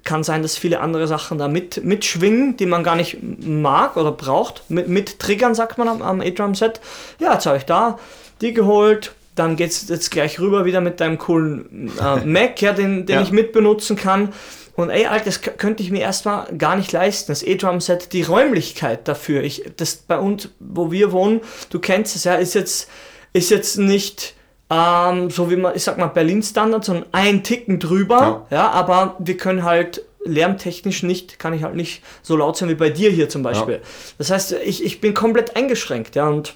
[0.04, 4.12] kann sein, dass viele andere Sachen da mit, mitschwingen, die man gar nicht mag oder
[4.12, 4.62] braucht.
[4.70, 6.80] Mit, mit Triggern, sagt man am, am A-Drum-Set.
[7.18, 7.98] Ja, jetzt habe ich da
[8.40, 9.14] die geholt.
[9.34, 13.16] Dann geht es jetzt gleich rüber wieder mit deinem coolen äh, Mac, ja, den, den
[13.16, 13.22] Ja.
[13.22, 14.32] ich mitbenutzen kann.
[14.76, 17.30] Und ey, Alter, das könnte ich mir erstmal gar nicht leisten.
[17.30, 19.42] Das A-Drum-Set, die Räumlichkeit dafür.
[19.42, 22.88] Ich, das bei uns, wo wir wohnen, du kennst es ja, ist jetzt,
[23.32, 24.34] ist jetzt nicht
[24.70, 28.46] ähm, so wie man, ich sag mal, Berlin-Standard, sondern ein Ticken drüber.
[28.50, 28.70] Ja.
[28.70, 32.88] aber wir können halt lärmtechnisch nicht, kann ich halt nicht so laut sein wie bei
[32.90, 33.80] dir hier zum Beispiel.
[34.18, 36.54] Das heißt, ich, ich bin komplett eingeschränkt, ja, und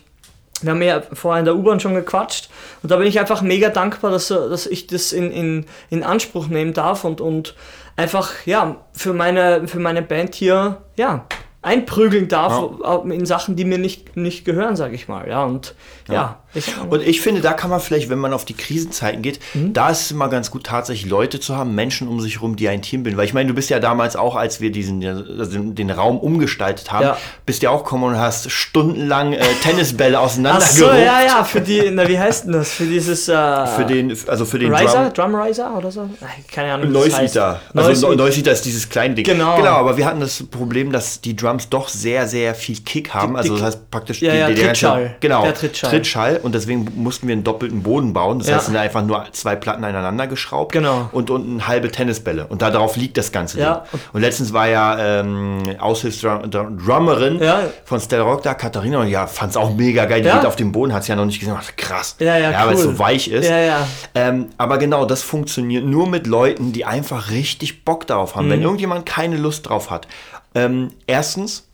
[0.62, 2.48] wir haben ja vorher in der U-Bahn schon gequatscht
[2.82, 6.48] und da bin ich einfach mega dankbar, dass, dass ich das in, in, in Anspruch
[6.48, 7.54] nehmen darf und, und
[7.96, 11.26] einfach, ja, für meine, für meine Band hier, ja,
[11.60, 15.74] einprügeln darf auch in Sachen, die mir nicht, nicht gehören, sage ich mal, ja, und
[16.08, 19.38] ja, ich, Und ich finde, da kann man vielleicht, wenn man auf die Krisenzeiten geht,
[19.54, 19.72] Mhm.
[19.74, 22.68] da ist es immer ganz gut, tatsächlich Leute zu haben, Menschen um sich herum, die
[22.68, 23.16] ein Team bilden.
[23.18, 26.90] Weil ich meine, du bist ja damals auch, als wir diesen also den, Raum umgestaltet
[26.90, 27.16] haben, Ja.
[27.46, 30.78] bist ja auch gekommen und hast stundenlang äh, Tennisbälle Ach auseinandergerupft.
[30.78, 32.70] so, ja, ja, für die, na, wie heißt denn das?
[32.72, 35.32] Für dieses, äh, Für den, also für den Riser, Drum.
[35.32, 36.08] Drum Riser oder so?
[36.22, 36.90] Ach, Keine Ahnung.
[36.90, 37.38] wie das heißt.
[37.38, 39.24] Also Eater ist dieses kleine Ding.
[39.24, 39.56] Genau.
[39.56, 43.32] Genau, aber wir hatten das Problem, dass die Drums doch sehr, sehr viel Kick haben.
[43.34, 45.16] Die- Also die- das heißt praktisch Ja, ja, ganze- Trittschall.
[45.20, 46.37] Genau, Der Trittschall.
[46.42, 48.38] Und deswegen mussten wir einen doppelten Boden bauen.
[48.38, 48.54] Das Ja.
[48.54, 50.72] heißt, es sind einfach nur zwei Platten aneinander geschraubt.
[50.72, 51.08] Genau.
[51.12, 52.46] Und unten halbe Tennisbälle.
[52.46, 53.84] Und darauf liegt das ganze Ja.
[53.92, 54.00] Ding.
[54.12, 57.60] Und letztens war ja ähm, Aushilfsdrummerin Ja.
[57.84, 60.22] von Stella Rock da, Katharina, und ja, fand es auch mega geil.
[60.22, 60.34] Die Ja.
[60.34, 61.54] liegt auf dem Boden, hat sie ja noch nicht gesehen.
[61.54, 62.16] Dachte, krass.
[62.18, 62.92] Ja, ja, weil es cool.
[62.92, 63.48] so weich ist.
[63.48, 63.86] Ja, ja.
[64.14, 68.46] Ähm, aber genau, das funktioniert nur mit Leuten, die einfach richtig Bock darauf haben.
[68.46, 68.50] Mhm.
[68.50, 70.06] Wenn irgendjemand keine Lust drauf hat,
[70.54, 71.67] ähm, erstens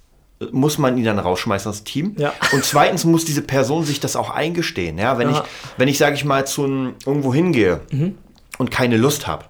[0.53, 2.17] muss man ihn dann rausschmeißen aus dem Team.
[2.19, 2.33] Ja.
[2.53, 4.99] Und zweitens muss diese Person sich das auch eingestehen.
[4.99, 5.39] Ja, wenn Ja.
[5.45, 8.17] ich, wenn ich, sage ich mal, zu einem, irgendwo hingehe Mhm.
[8.59, 9.45] und keine Lust habe,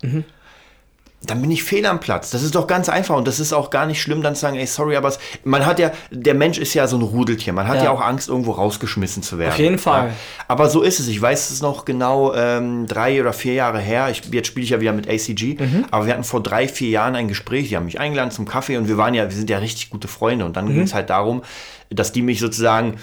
[1.30, 2.30] dann bin ich fehl am Platz.
[2.30, 4.56] Das ist doch ganz einfach und das ist auch gar nicht schlimm, dann zu sagen,
[4.56, 5.12] ey, sorry, aber
[5.44, 7.52] man hat ja, der Mensch ist ja so ein Rudeltier.
[7.52, 7.90] Man hat ja, Ja.
[7.90, 9.52] auch Angst, irgendwo rausgeschmissen zu werden.
[9.52, 10.08] Auf jeden Fall.
[10.08, 10.14] Ja.
[10.48, 11.08] Aber so ist es.
[11.08, 14.08] Ich weiß es noch genau ähm, drei oder vier Jahre her.
[14.10, 15.56] Ich, jetzt spiele ich ja wieder mit ACG.
[15.60, 15.86] Mhm.
[15.90, 17.68] Aber wir hatten vor drei, vier Jahren ein Gespräch.
[17.68, 20.08] Die haben mich eingeladen zum Kaffee und wir waren ja, wir sind ja richtig gute
[20.08, 20.44] Freunde.
[20.44, 20.74] Und dann Mhm.
[20.74, 21.42] ging es halt darum,
[21.90, 22.96] dass die mich sozusagen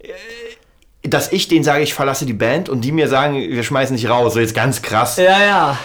[0.00, 0.08] äh,
[1.06, 4.08] dass ich denen sage, ich verlasse die Band und die mir sagen, wir schmeißen dich
[4.08, 4.32] raus.
[4.34, 5.18] So jetzt ganz krass.
[5.18, 5.78] Ja, ja.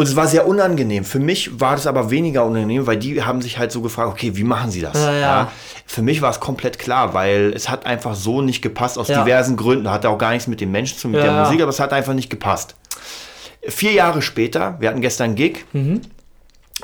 [0.00, 1.04] Und es war sehr unangenehm.
[1.04, 4.34] Für mich war das aber weniger unangenehm, weil die haben sich halt so gefragt, okay,
[4.34, 4.94] wie machen sie das?
[4.94, 5.52] Ja, ja.
[5.84, 9.58] Für mich war es komplett klar, weil es hat einfach so nicht gepasst aus diversen
[9.58, 9.90] Gründen.
[9.90, 11.44] Hat auch gar nichts mit den Menschen zu tun, mit der.
[11.44, 12.76] Musik, aber es hat einfach nicht gepasst.
[13.68, 15.66] Vier Jahre später, wir hatten gestern einen Gig.
[15.74, 16.00] Mhm.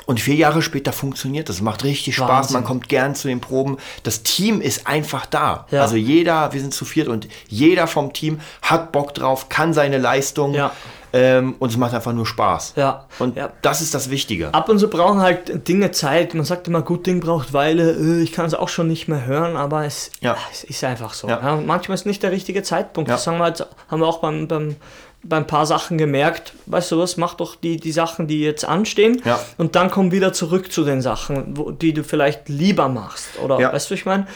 [0.05, 1.59] Und vier Jahre später funktioniert das.
[1.59, 2.29] Macht richtig Spaß.
[2.29, 2.53] Wahnsinn.
[2.53, 3.77] Man kommt gern zu den Proben.
[4.03, 5.65] Das Team ist einfach da.
[5.71, 5.81] Ja.
[5.81, 9.97] Also jeder, wir sind zu viert und jeder vom Team hat Bock drauf, kann seine
[9.97, 10.53] Leistung.
[10.53, 10.71] Ja.
[11.13, 12.73] Ähm, und es macht einfach nur Spaß.
[12.75, 13.05] Ja.
[13.19, 13.49] Und Ja.
[13.61, 14.53] das ist das Wichtige.
[14.53, 16.33] Ab und zu brauchen halt Dinge Zeit.
[16.33, 17.91] Man sagt immer, gut Ding braucht Weile.
[17.93, 20.35] Äh, Ich kann es auch schon nicht mehr hören, aber es, Ja.
[20.51, 21.27] es ist einfach so.
[21.29, 21.59] Ja.
[21.65, 23.09] Manchmal ist nicht der richtige Zeitpunkt.
[23.09, 24.75] Das haben wir, jetzt, haben wir auch beim, beim,
[25.23, 26.53] beim paar Sachen gemerkt.
[26.65, 29.21] Weißt du was, mach doch die, die Sachen, die jetzt anstehen.
[29.25, 29.39] Ja.
[29.57, 33.39] Und dann komm wieder zurück zu den Sachen, wo, die du vielleicht lieber machst.
[33.43, 33.71] Oder Ja.
[33.73, 34.27] weißt du, ich meine?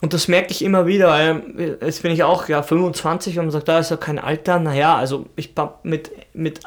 [0.00, 1.40] Und das merke ich immer wieder.
[1.80, 4.58] Jetzt bin ich auch ja 25 und man sagt, da ist ja kein Alter.
[4.58, 6.60] Naja, also ich habe mit, mit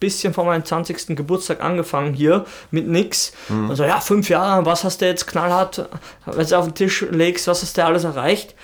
[0.00, 1.14] bisschen vor meinem 20.
[1.14, 3.32] Geburtstag angefangen hier mit nix.
[3.48, 3.70] Mhm.
[3.70, 5.88] Also ja, fünf Jahre, was hast du jetzt knallhart,
[6.26, 8.54] wenn du auf den Tisch legst, was hast du alles erreicht?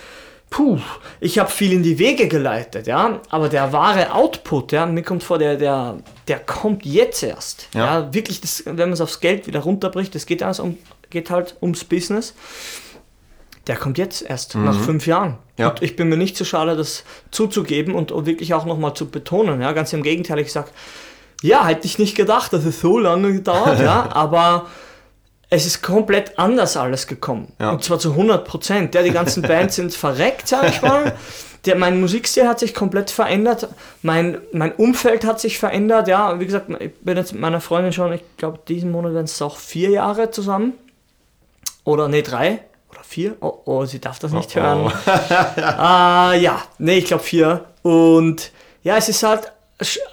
[0.48, 0.78] Puh,
[1.20, 5.24] ich habe viel in die Wege geleitet, ja, aber der wahre Output, ja, mir kommt
[5.24, 5.96] vor, der, der,
[6.28, 7.68] der kommt jetzt erst.
[7.74, 10.78] Ja, ja wirklich, das, wenn man es aufs Geld wieder runterbricht, es geht, um,
[11.10, 12.32] geht halt ums Business
[13.66, 14.64] der kommt jetzt erst mhm.
[14.64, 15.38] nach fünf Jahren.
[15.58, 15.70] Ja.
[15.70, 19.08] Und ich bin mir nicht zu so schade, das zuzugeben und, wirklich auch nochmal zu
[19.08, 19.60] betonen.
[19.60, 20.68] Ja, ganz im Gegenteil, ich sage,
[21.42, 24.66] ja, hätte ich nicht gedacht, dass es so lange gedauert, ja, aber
[25.50, 27.52] es ist komplett anders alles gekommen.
[27.60, 27.70] Ja.
[27.70, 28.94] Und zwar zu 100 Prozent.
[28.94, 31.14] Ja, die ganzen Bands sind verreckt, sag ich mal.
[31.64, 33.68] Der, mein Musikstil hat sich komplett verändert.
[34.02, 36.08] Mein, mein Umfeld hat sich verändert.
[36.08, 39.24] Ja, wie gesagt, ich bin jetzt mit meiner Freundin schon, ich glaube, diesen Monat werden
[39.24, 40.74] es auch vier Jahre zusammen.
[41.84, 42.60] Oder nee, drei
[43.06, 43.36] vier.
[43.40, 44.92] Oh, oh, sie darf das nicht oh, hören.
[44.92, 45.10] Oh.
[45.60, 47.64] äh, ja, nee, ich glaube vier.
[47.82, 48.50] Und
[48.82, 49.52] ja, es ist halt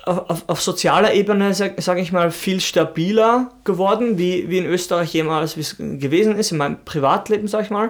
[0.06, 5.14] auf, auf sozialer Ebene, sage sag ich mal, viel stabiler geworden, wie, wie in Österreich
[5.14, 7.90] jemals gewesen ist, in meinem Privatleben, sag ich mal.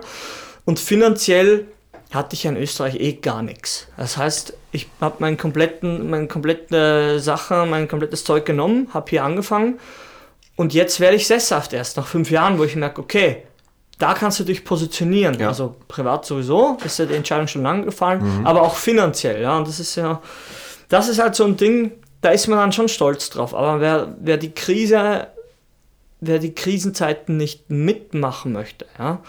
[0.66, 1.66] Und finanziell
[2.14, 3.88] hatte ich in Österreich eh gar nichts.
[3.98, 9.24] Das heißt, ich habe meinen kompletten, meine komplette Sache, mein komplettes Zeug genommen, habe hier
[9.24, 9.80] angefangen
[10.56, 13.44] und jetzt werde ich sesshaft erst nach fünf Jahren, wo ich merke, okay,
[14.00, 15.40] da kannst du dich positionieren.
[15.40, 15.50] Ja.
[15.50, 18.48] Also privat sowieso, ist ja die Entscheidung schon lange gefallen, mhm.
[18.48, 19.42] aber auch finanziell.
[19.42, 20.22] Ja, und das ist ja,
[20.90, 23.54] das ist halt so ein Ding, da ist man dann schon stolz drauf.
[23.54, 25.28] Aber wer, wer die Krise,
[26.22, 29.20] wer die Krisenzeiten nicht mitmachen möchte, ja,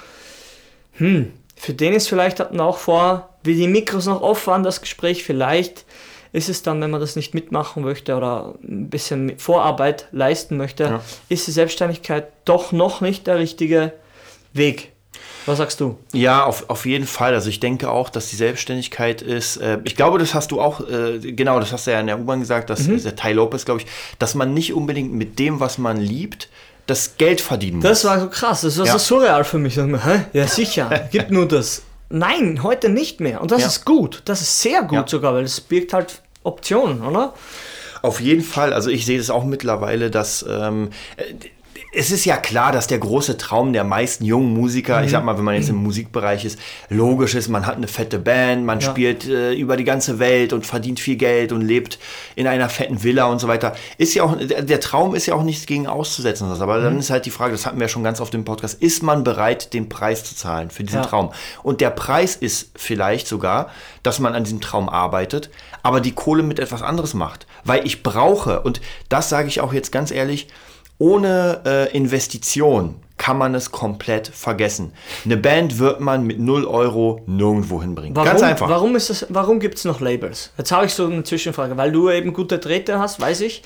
[0.93, 4.81] hm, für den ist vielleicht hatten auch vor, wie die Mikros noch offen waren, das
[4.81, 5.85] Gespräch, vielleicht
[6.33, 10.85] ist es dann, wenn man das nicht mitmachen möchte oder ein bisschen Vorarbeit leisten möchte,
[10.85, 11.01] ja.
[11.29, 13.93] ist die Selbstständigkeit doch noch nicht der richtige
[14.55, 14.93] Weg.
[15.47, 15.99] Was sagst du?
[16.13, 17.35] Ja, auf, auf jeden Fall.
[17.35, 20.81] Also ich denke auch, dass die Selbstständigkeit ist, äh, ich glaube, das hast du auch,
[20.89, 23.03] äh, genau, das hast du ja in der U-Bahn gesagt, dass mhm.
[23.03, 23.87] der Ty Lopez, glaube ich,
[24.19, 26.49] dass man nicht unbedingt mit dem, was man liebt,
[26.87, 27.85] das Geld verdienen muss.
[27.85, 28.93] Das war so krass, das war ja.
[28.93, 29.77] so surreal für mich.
[30.33, 31.83] Ja, sicher, gibt nur das.
[32.09, 33.41] Nein, heute nicht mehr.
[33.41, 33.67] Und das ja.
[33.67, 34.23] ist gut.
[34.27, 35.09] Das ist sehr gut ja.
[35.09, 37.35] sogar, weil es birgt halt Optionen, oder?
[38.03, 38.73] Auf jeden Fall.
[38.73, 40.91] Also ich sehe das auch mittlerweile, dass ähm,
[41.93, 45.05] es ist ja klar, dass der große Traum der meisten jungen Musiker, mhm.
[45.05, 48.19] ich sag mal, wenn man jetzt im Musikbereich ist, logisch ist, man hat eine fette
[48.19, 48.91] Band, man ja.
[48.91, 51.99] spielt äh, über die ganze Welt und verdient viel Geld und lebt
[52.35, 53.75] in einer fetten Villa und so weiter.
[53.99, 56.51] Ist ja auch, der Traum ist ja auch nichts gegen auszusetzen.
[56.51, 56.85] Aber mhm.
[56.85, 59.03] dann ist halt die Frage, das hatten wir ja schon ganz oft im Podcast, ist
[59.03, 61.07] man bereit, den Preis zu zahlen für diesen ja.
[61.07, 61.33] Traum?
[61.63, 63.71] Und der Preis ist vielleicht sogar,
[64.03, 65.51] dass man an diesem Traum arbeitet,
[65.83, 67.47] aber die Kohle mit etwas anderes macht.
[67.65, 70.49] Weil ich brauche, und das sage ich auch jetzt ganz ehrlich,
[70.99, 74.93] ohne äh, Investition kann man es komplett vergessen.
[75.25, 78.17] Eine Band wird man mit 0 Euro nirgendwo hinbringen.
[78.17, 78.69] Warum, Ganz einfach.
[78.69, 78.97] Warum,
[79.29, 80.51] warum gibt es noch Labels?
[80.59, 83.63] Jetzt habe ich so eine Zwischenfrage, weil du eben gute Drähte hast, weiß ich.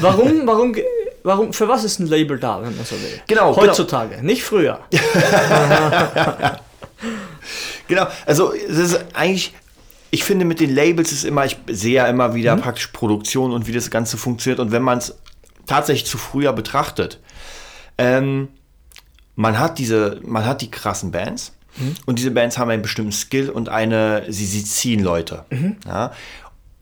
[0.00, 0.76] Warum, warum,
[1.24, 3.20] warum, für was ist ein Label da, wenn man so will?
[3.26, 3.52] Genau.
[3.52, 3.66] genau.
[3.66, 4.26] Heutzutage, genau.
[4.26, 4.78] nicht früher.
[7.88, 9.54] genau, also es ist eigentlich
[10.14, 12.60] ich finde, mit den Labels ist immer, ich sehe ja immer wieder mhm.
[12.60, 14.60] praktisch Produktion und wie das Ganze funktioniert.
[14.60, 15.16] Und wenn man es
[15.66, 17.20] tatsächlich zu früher betrachtet.
[17.98, 18.48] Ähm,
[19.36, 21.94] man hat diese, man hat die krassen Bands mhm.
[22.06, 25.44] und diese Bands haben einen bestimmten Skill und eine, sie, sie ziehen Leute.
[25.50, 25.76] Mhm.
[25.86, 26.12] Ja?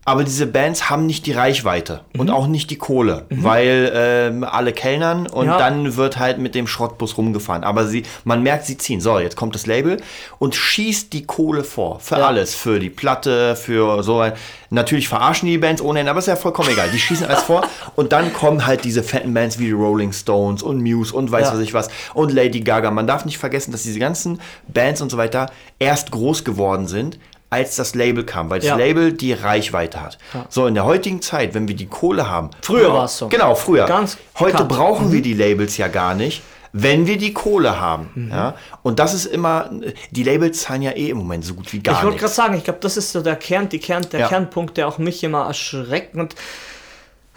[0.05, 2.19] Aber diese Bands haben nicht die Reichweite mhm.
[2.19, 3.43] und auch nicht die Kohle, mhm.
[3.43, 5.57] weil äh, alle kellnern und ja.
[5.57, 7.63] dann wird halt mit dem Schrottbus rumgefahren.
[7.63, 8.99] Aber sie, man merkt, sie ziehen.
[8.99, 9.97] So, jetzt kommt das Label
[10.39, 12.01] und schießt die Kohle vor.
[12.01, 12.27] Für ja.
[12.27, 12.53] alles.
[12.53, 14.23] Für die Platte, für so.
[14.69, 16.89] Natürlich verarschen die Bands ohne Ende, aber ist ja vollkommen egal.
[16.91, 17.61] Die schießen alles vor
[17.95, 21.47] und dann kommen halt diese fetten Bands wie die Rolling Stones und Muse und weiß
[21.47, 21.53] ja.
[21.53, 22.91] was ich was und Lady Gaga.
[22.91, 27.19] Man darf nicht vergessen, dass diese ganzen Bands und so weiter erst groß geworden sind,
[27.53, 28.75] als das Label kam, weil das ja.
[28.75, 30.17] Label die Reichweite hat.
[30.33, 30.45] Ja.
[30.49, 32.49] So, in der heutigen Zeit, wenn wir die Kohle haben.
[32.61, 33.29] Früher war es so.
[33.29, 33.85] Genau, früher.
[33.85, 34.67] Ganz Heute klar.
[34.67, 35.11] brauchen mhm.
[35.13, 38.09] wir die Labels ja gar nicht, wenn wir die Kohle haben.
[38.15, 38.31] Mhm.
[38.31, 38.55] Ja?
[38.81, 39.69] Und das ist immer,
[40.09, 41.99] die Labels zahlen ja eh im Moment so gut wie gar nicht.
[41.99, 44.27] Ich wollte gerade sagen, ich glaube, das ist so der Kern, die Kern, der ja.
[44.27, 46.33] Kernpunkt, der auch mich immer erschreckt und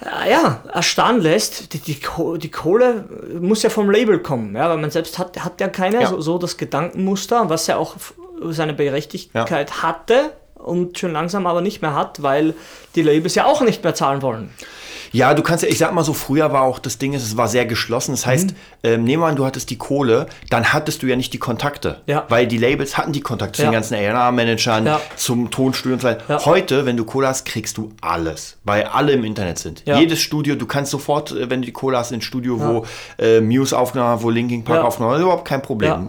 [0.00, 2.00] äh, ja, erstarren lässt, die, die,
[2.38, 3.04] die, Kohle
[3.40, 6.08] muss ja vom Label kommen, ja, weil man selbst hat, hat ja keine, ja.
[6.08, 7.96] So, so, das Gedankenmuster, was ja auch
[8.50, 9.82] seine Berechtigkeit ja.
[9.82, 12.54] hatte und schon langsam aber nicht mehr hat, weil
[12.94, 14.50] die Labels ja auch nicht mehr zahlen wollen.
[15.12, 17.48] Ja, du kannst ja, ich sag mal so, früher war auch das Ding, es war
[17.48, 18.12] sehr geschlossen.
[18.12, 18.54] Das heißt, Mhm.
[18.82, 22.00] ähm, nehmen wir an, du hattest die Kohle, dann hattest du ja nicht die Kontakte.
[22.06, 22.24] Ja.
[22.28, 23.68] Weil die Labels hatten die Kontakte zu Ja.
[23.70, 25.00] den ganzen A&R-Managern, Ja.
[25.16, 26.44] zum Tonstudio und so weiter.
[26.46, 29.82] Heute, wenn du Kohle hast, kriegst du alles, weil alle im Internet sind.
[29.86, 32.86] Jedes Studio, du kannst sofort, äh, wenn du die Kohle hast, ins Studio, wo
[33.22, 36.08] äh, Muse aufgenommen hat, wo Linkin Park aufgenommen hat, überhaupt kein Problem.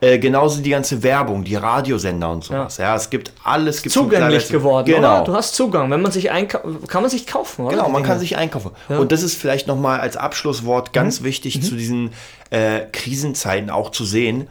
[0.00, 2.76] Äh, genauso die ganze Werbung, die Radiosender und sowas.
[2.78, 3.82] Ja, es gibt alles.
[3.82, 5.16] Gibt's Zugänglich geworden, Genau.
[5.16, 5.24] oder?
[5.24, 5.90] Du hast Zugang.
[5.90, 7.76] Wenn man sich einkauft, kann man sich kaufen, oder?
[7.76, 8.70] Genau, man kann sich einkaufen.
[8.88, 12.10] Und das ist vielleicht nochmal als Abschlusswort ganz wichtig zu diesen
[12.50, 14.48] äh, Krisenzeiten auch zu sehen.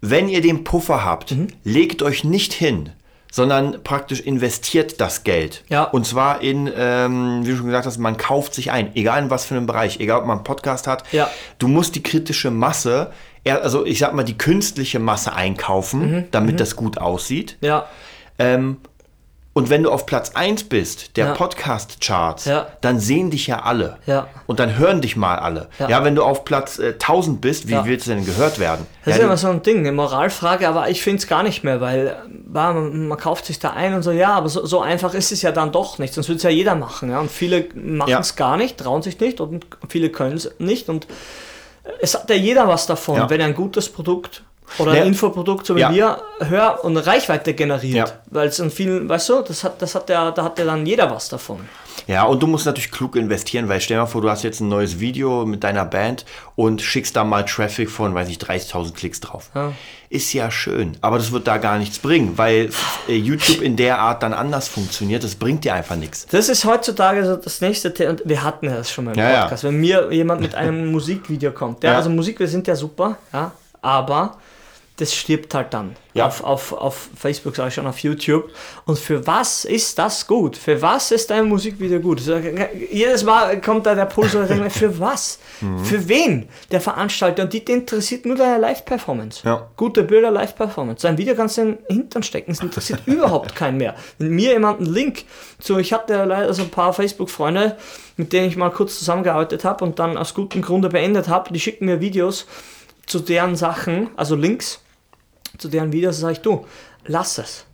[0.00, 2.90] Wenn ihr den Puffer habt, legt euch nicht hin,
[3.32, 5.64] sondern praktisch investiert das Geld.
[5.68, 5.84] Ja.
[5.84, 9.30] Und zwar in, ähm, wie du schon gesagt hast, man kauft sich ein, egal in
[9.30, 11.04] was für einem Bereich, egal ob man einen Podcast hat.
[11.12, 11.30] Ja.
[11.58, 13.12] Du musst die kritische Masse,
[13.44, 17.56] also ich sag mal die künstliche Masse einkaufen, damit das gut aussieht.
[17.60, 17.86] Ja,
[18.38, 18.78] Ähm,
[19.56, 21.32] und wenn du auf Platz 1 bist, der Ja.
[21.32, 22.66] Podcast-Charts, Ja.
[22.82, 23.96] dann sehen dich ja alle.
[24.04, 24.28] Ja.
[24.46, 25.68] Und dann hören dich mal alle.
[25.78, 28.86] Ja, wenn du auf Platz äh, 1000 bist, wie willst du denn gehört werden?
[29.06, 31.80] das ist immer so ein Ding, eine Moralfrage, aber ich finde es gar nicht mehr,
[31.80, 32.16] weil
[32.46, 35.40] man, man kauft sich da ein und so, ja, aber so, so einfach ist es
[35.40, 37.08] ja dann doch nicht, sonst würde es ja jeder machen.
[37.10, 37.20] Ja?
[37.20, 40.90] Und viele machen es gar nicht, trauen sich nicht und viele können es nicht.
[40.90, 41.06] Und
[42.02, 44.42] es hat ja jeder was davon, wenn er ein gutes Produkt
[44.78, 45.02] oder Ja.
[45.02, 45.92] ein Infoprodukt, so wie Ja.
[45.92, 48.08] wir, Hör- und Reichweite generiert.
[48.08, 48.14] Ja.
[48.30, 50.84] Weil es in vielen, weißt du, das hat, das hat ja, da hat ja dann
[50.86, 51.68] jeder was davon.
[52.06, 54.60] ja, und du musst natürlich klug investieren, weil stell dir mal vor, du hast jetzt
[54.60, 56.24] ein neues Video mit deiner Band
[56.54, 59.50] und schickst da mal Traffic von, weiß ich, 30.000 Klicks drauf.
[59.54, 59.72] Ja.
[60.08, 62.70] Ist ja schön, aber das wird da gar nichts bringen, weil
[63.08, 65.24] äh, YouTube in der Art dann anders funktioniert.
[65.24, 66.26] Das bringt dir einfach nichts.
[66.30, 68.10] Das ist heutzutage so das nächste Thema.
[68.10, 69.40] Und wir hatten ja das schon mal im Ja, ja.
[69.42, 69.64] Podcast.
[69.64, 71.96] Wenn mir jemand mit einem Musikvideo kommt, ja, Ja.
[71.96, 73.50] also Musik, wir sind ja super, ja,
[73.82, 74.36] aber
[74.96, 75.94] das stirbt halt dann.
[76.14, 76.26] Ja.
[76.26, 78.50] Auf, auf, auf Facebook, sage ich schon, auf YouTube.
[78.86, 80.56] Und für was ist das gut?
[80.56, 82.20] Für was ist ein Musikvideo gut?
[82.20, 82.34] So,
[82.90, 85.38] Jedes Mal kommt da der Puls und ich denke mir, für was?
[85.60, 85.84] Mhm.
[85.84, 86.48] Für wen?
[86.70, 87.42] Der Veranstalter.
[87.42, 89.42] Und die, die interessiert nur deine Live-Performance.
[89.44, 89.68] Ja.
[89.76, 91.02] Gute Bilder, Live-Performance.
[91.02, 92.52] Sein Video kannst du in den Hintern stecken.
[92.52, 93.94] Es interessiert überhaupt keinen mehr.
[94.16, 95.24] Wenn mir jemand einen Link
[95.60, 97.76] zu, ich hatte leider so ein paar Facebook-Freunde,
[98.16, 101.60] mit denen ich mal kurz zusammengearbeitet habe und dann aus gutem Grunde beendet habe, die
[101.60, 102.46] schicken mir Videos
[103.04, 104.80] zu deren Sachen, also Links
[105.58, 106.66] zu deren Videos, sage ich, du,
[107.06, 107.64] lass es.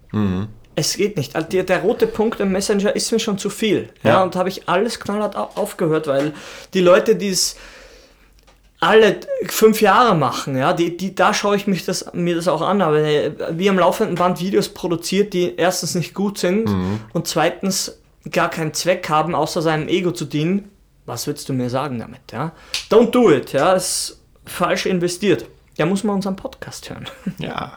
[0.75, 1.35] Es geht nicht.
[1.37, 3.89] Also der, der rote Punkt im Messenger ist mir schon zu viel.
[4.03, 4.23] Ja, Ja.
[4.23, 6.33] und habe ich alles knallhart au- aufgehört, weil
[6.75, 7.57] die Leute, die es
[8.81, 12.63] alle fünf Jahre machen, ja, die, die, da schaue ich mich das, mir das auch
[12.63, 16.69] an, aber äh, wie am laufenden Band Videos produziert, die erstens nicht gut sind
[17.13, 17.99] und zweitens
[18.31, 20.69] gar keinen Zweck haben, außer seinem Ego zu dienen.
[21.07, 22.53] Was willst du mir sagen damit, ja?
[22.91, 25.47] Don't do it, ja, ist falsch investiert.
[25.79, 27.07] Ja, muss man unseren Podcast hören.
[27.39, 27.73] Ja.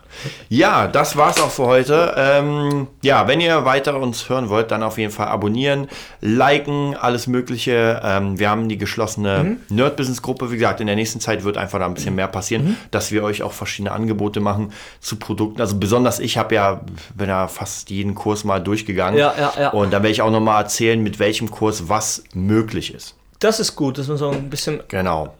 [0.50, 2.14] Ja, das war's auch für heute.
[2.18, 5.88] Ähm, ja, wenn ihr weiter uns hören wollt, dann auf jeden Fall abonnieren,
[6.22, 8.02] liken, alles Mögliche.
[8.04, 10.52] Ähm, wir haben die geschlossene Nerd-Business-Gruppe.
[10.52, 13.24] Wie gesagt, in der nächsten Zeit wird einfach da ein bisschen mehr passieren, dass wir
[13.24, 15.62] euch auch verschiedene Angebote machen zu Produkten.
[15.62, 16.82] Also besonders ich habe ja,
[17.16, 19.18] bin ja fast jeden Kurs mal durchgegangen.
[19.18, 19.70] Ja, ja, ja.
[19.70, 23.16] Und da werde ich auch nochmal erzählen, mit welchem Kurs was möglich ist.
[23.40, 25.34] Das ist gut, dass man so ein bisschen Genau.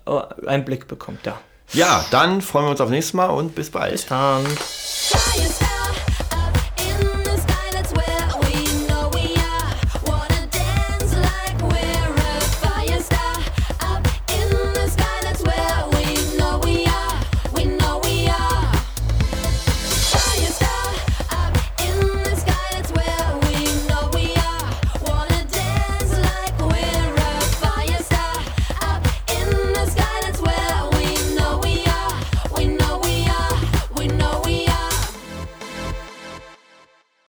[0.48, 1.38] Einblick bekommt, ja.
[1.74, 3.92] Ja, dann freuen wir uns auf nächstes Mal und bis bald.
[3.92, 4.46] Bis dann.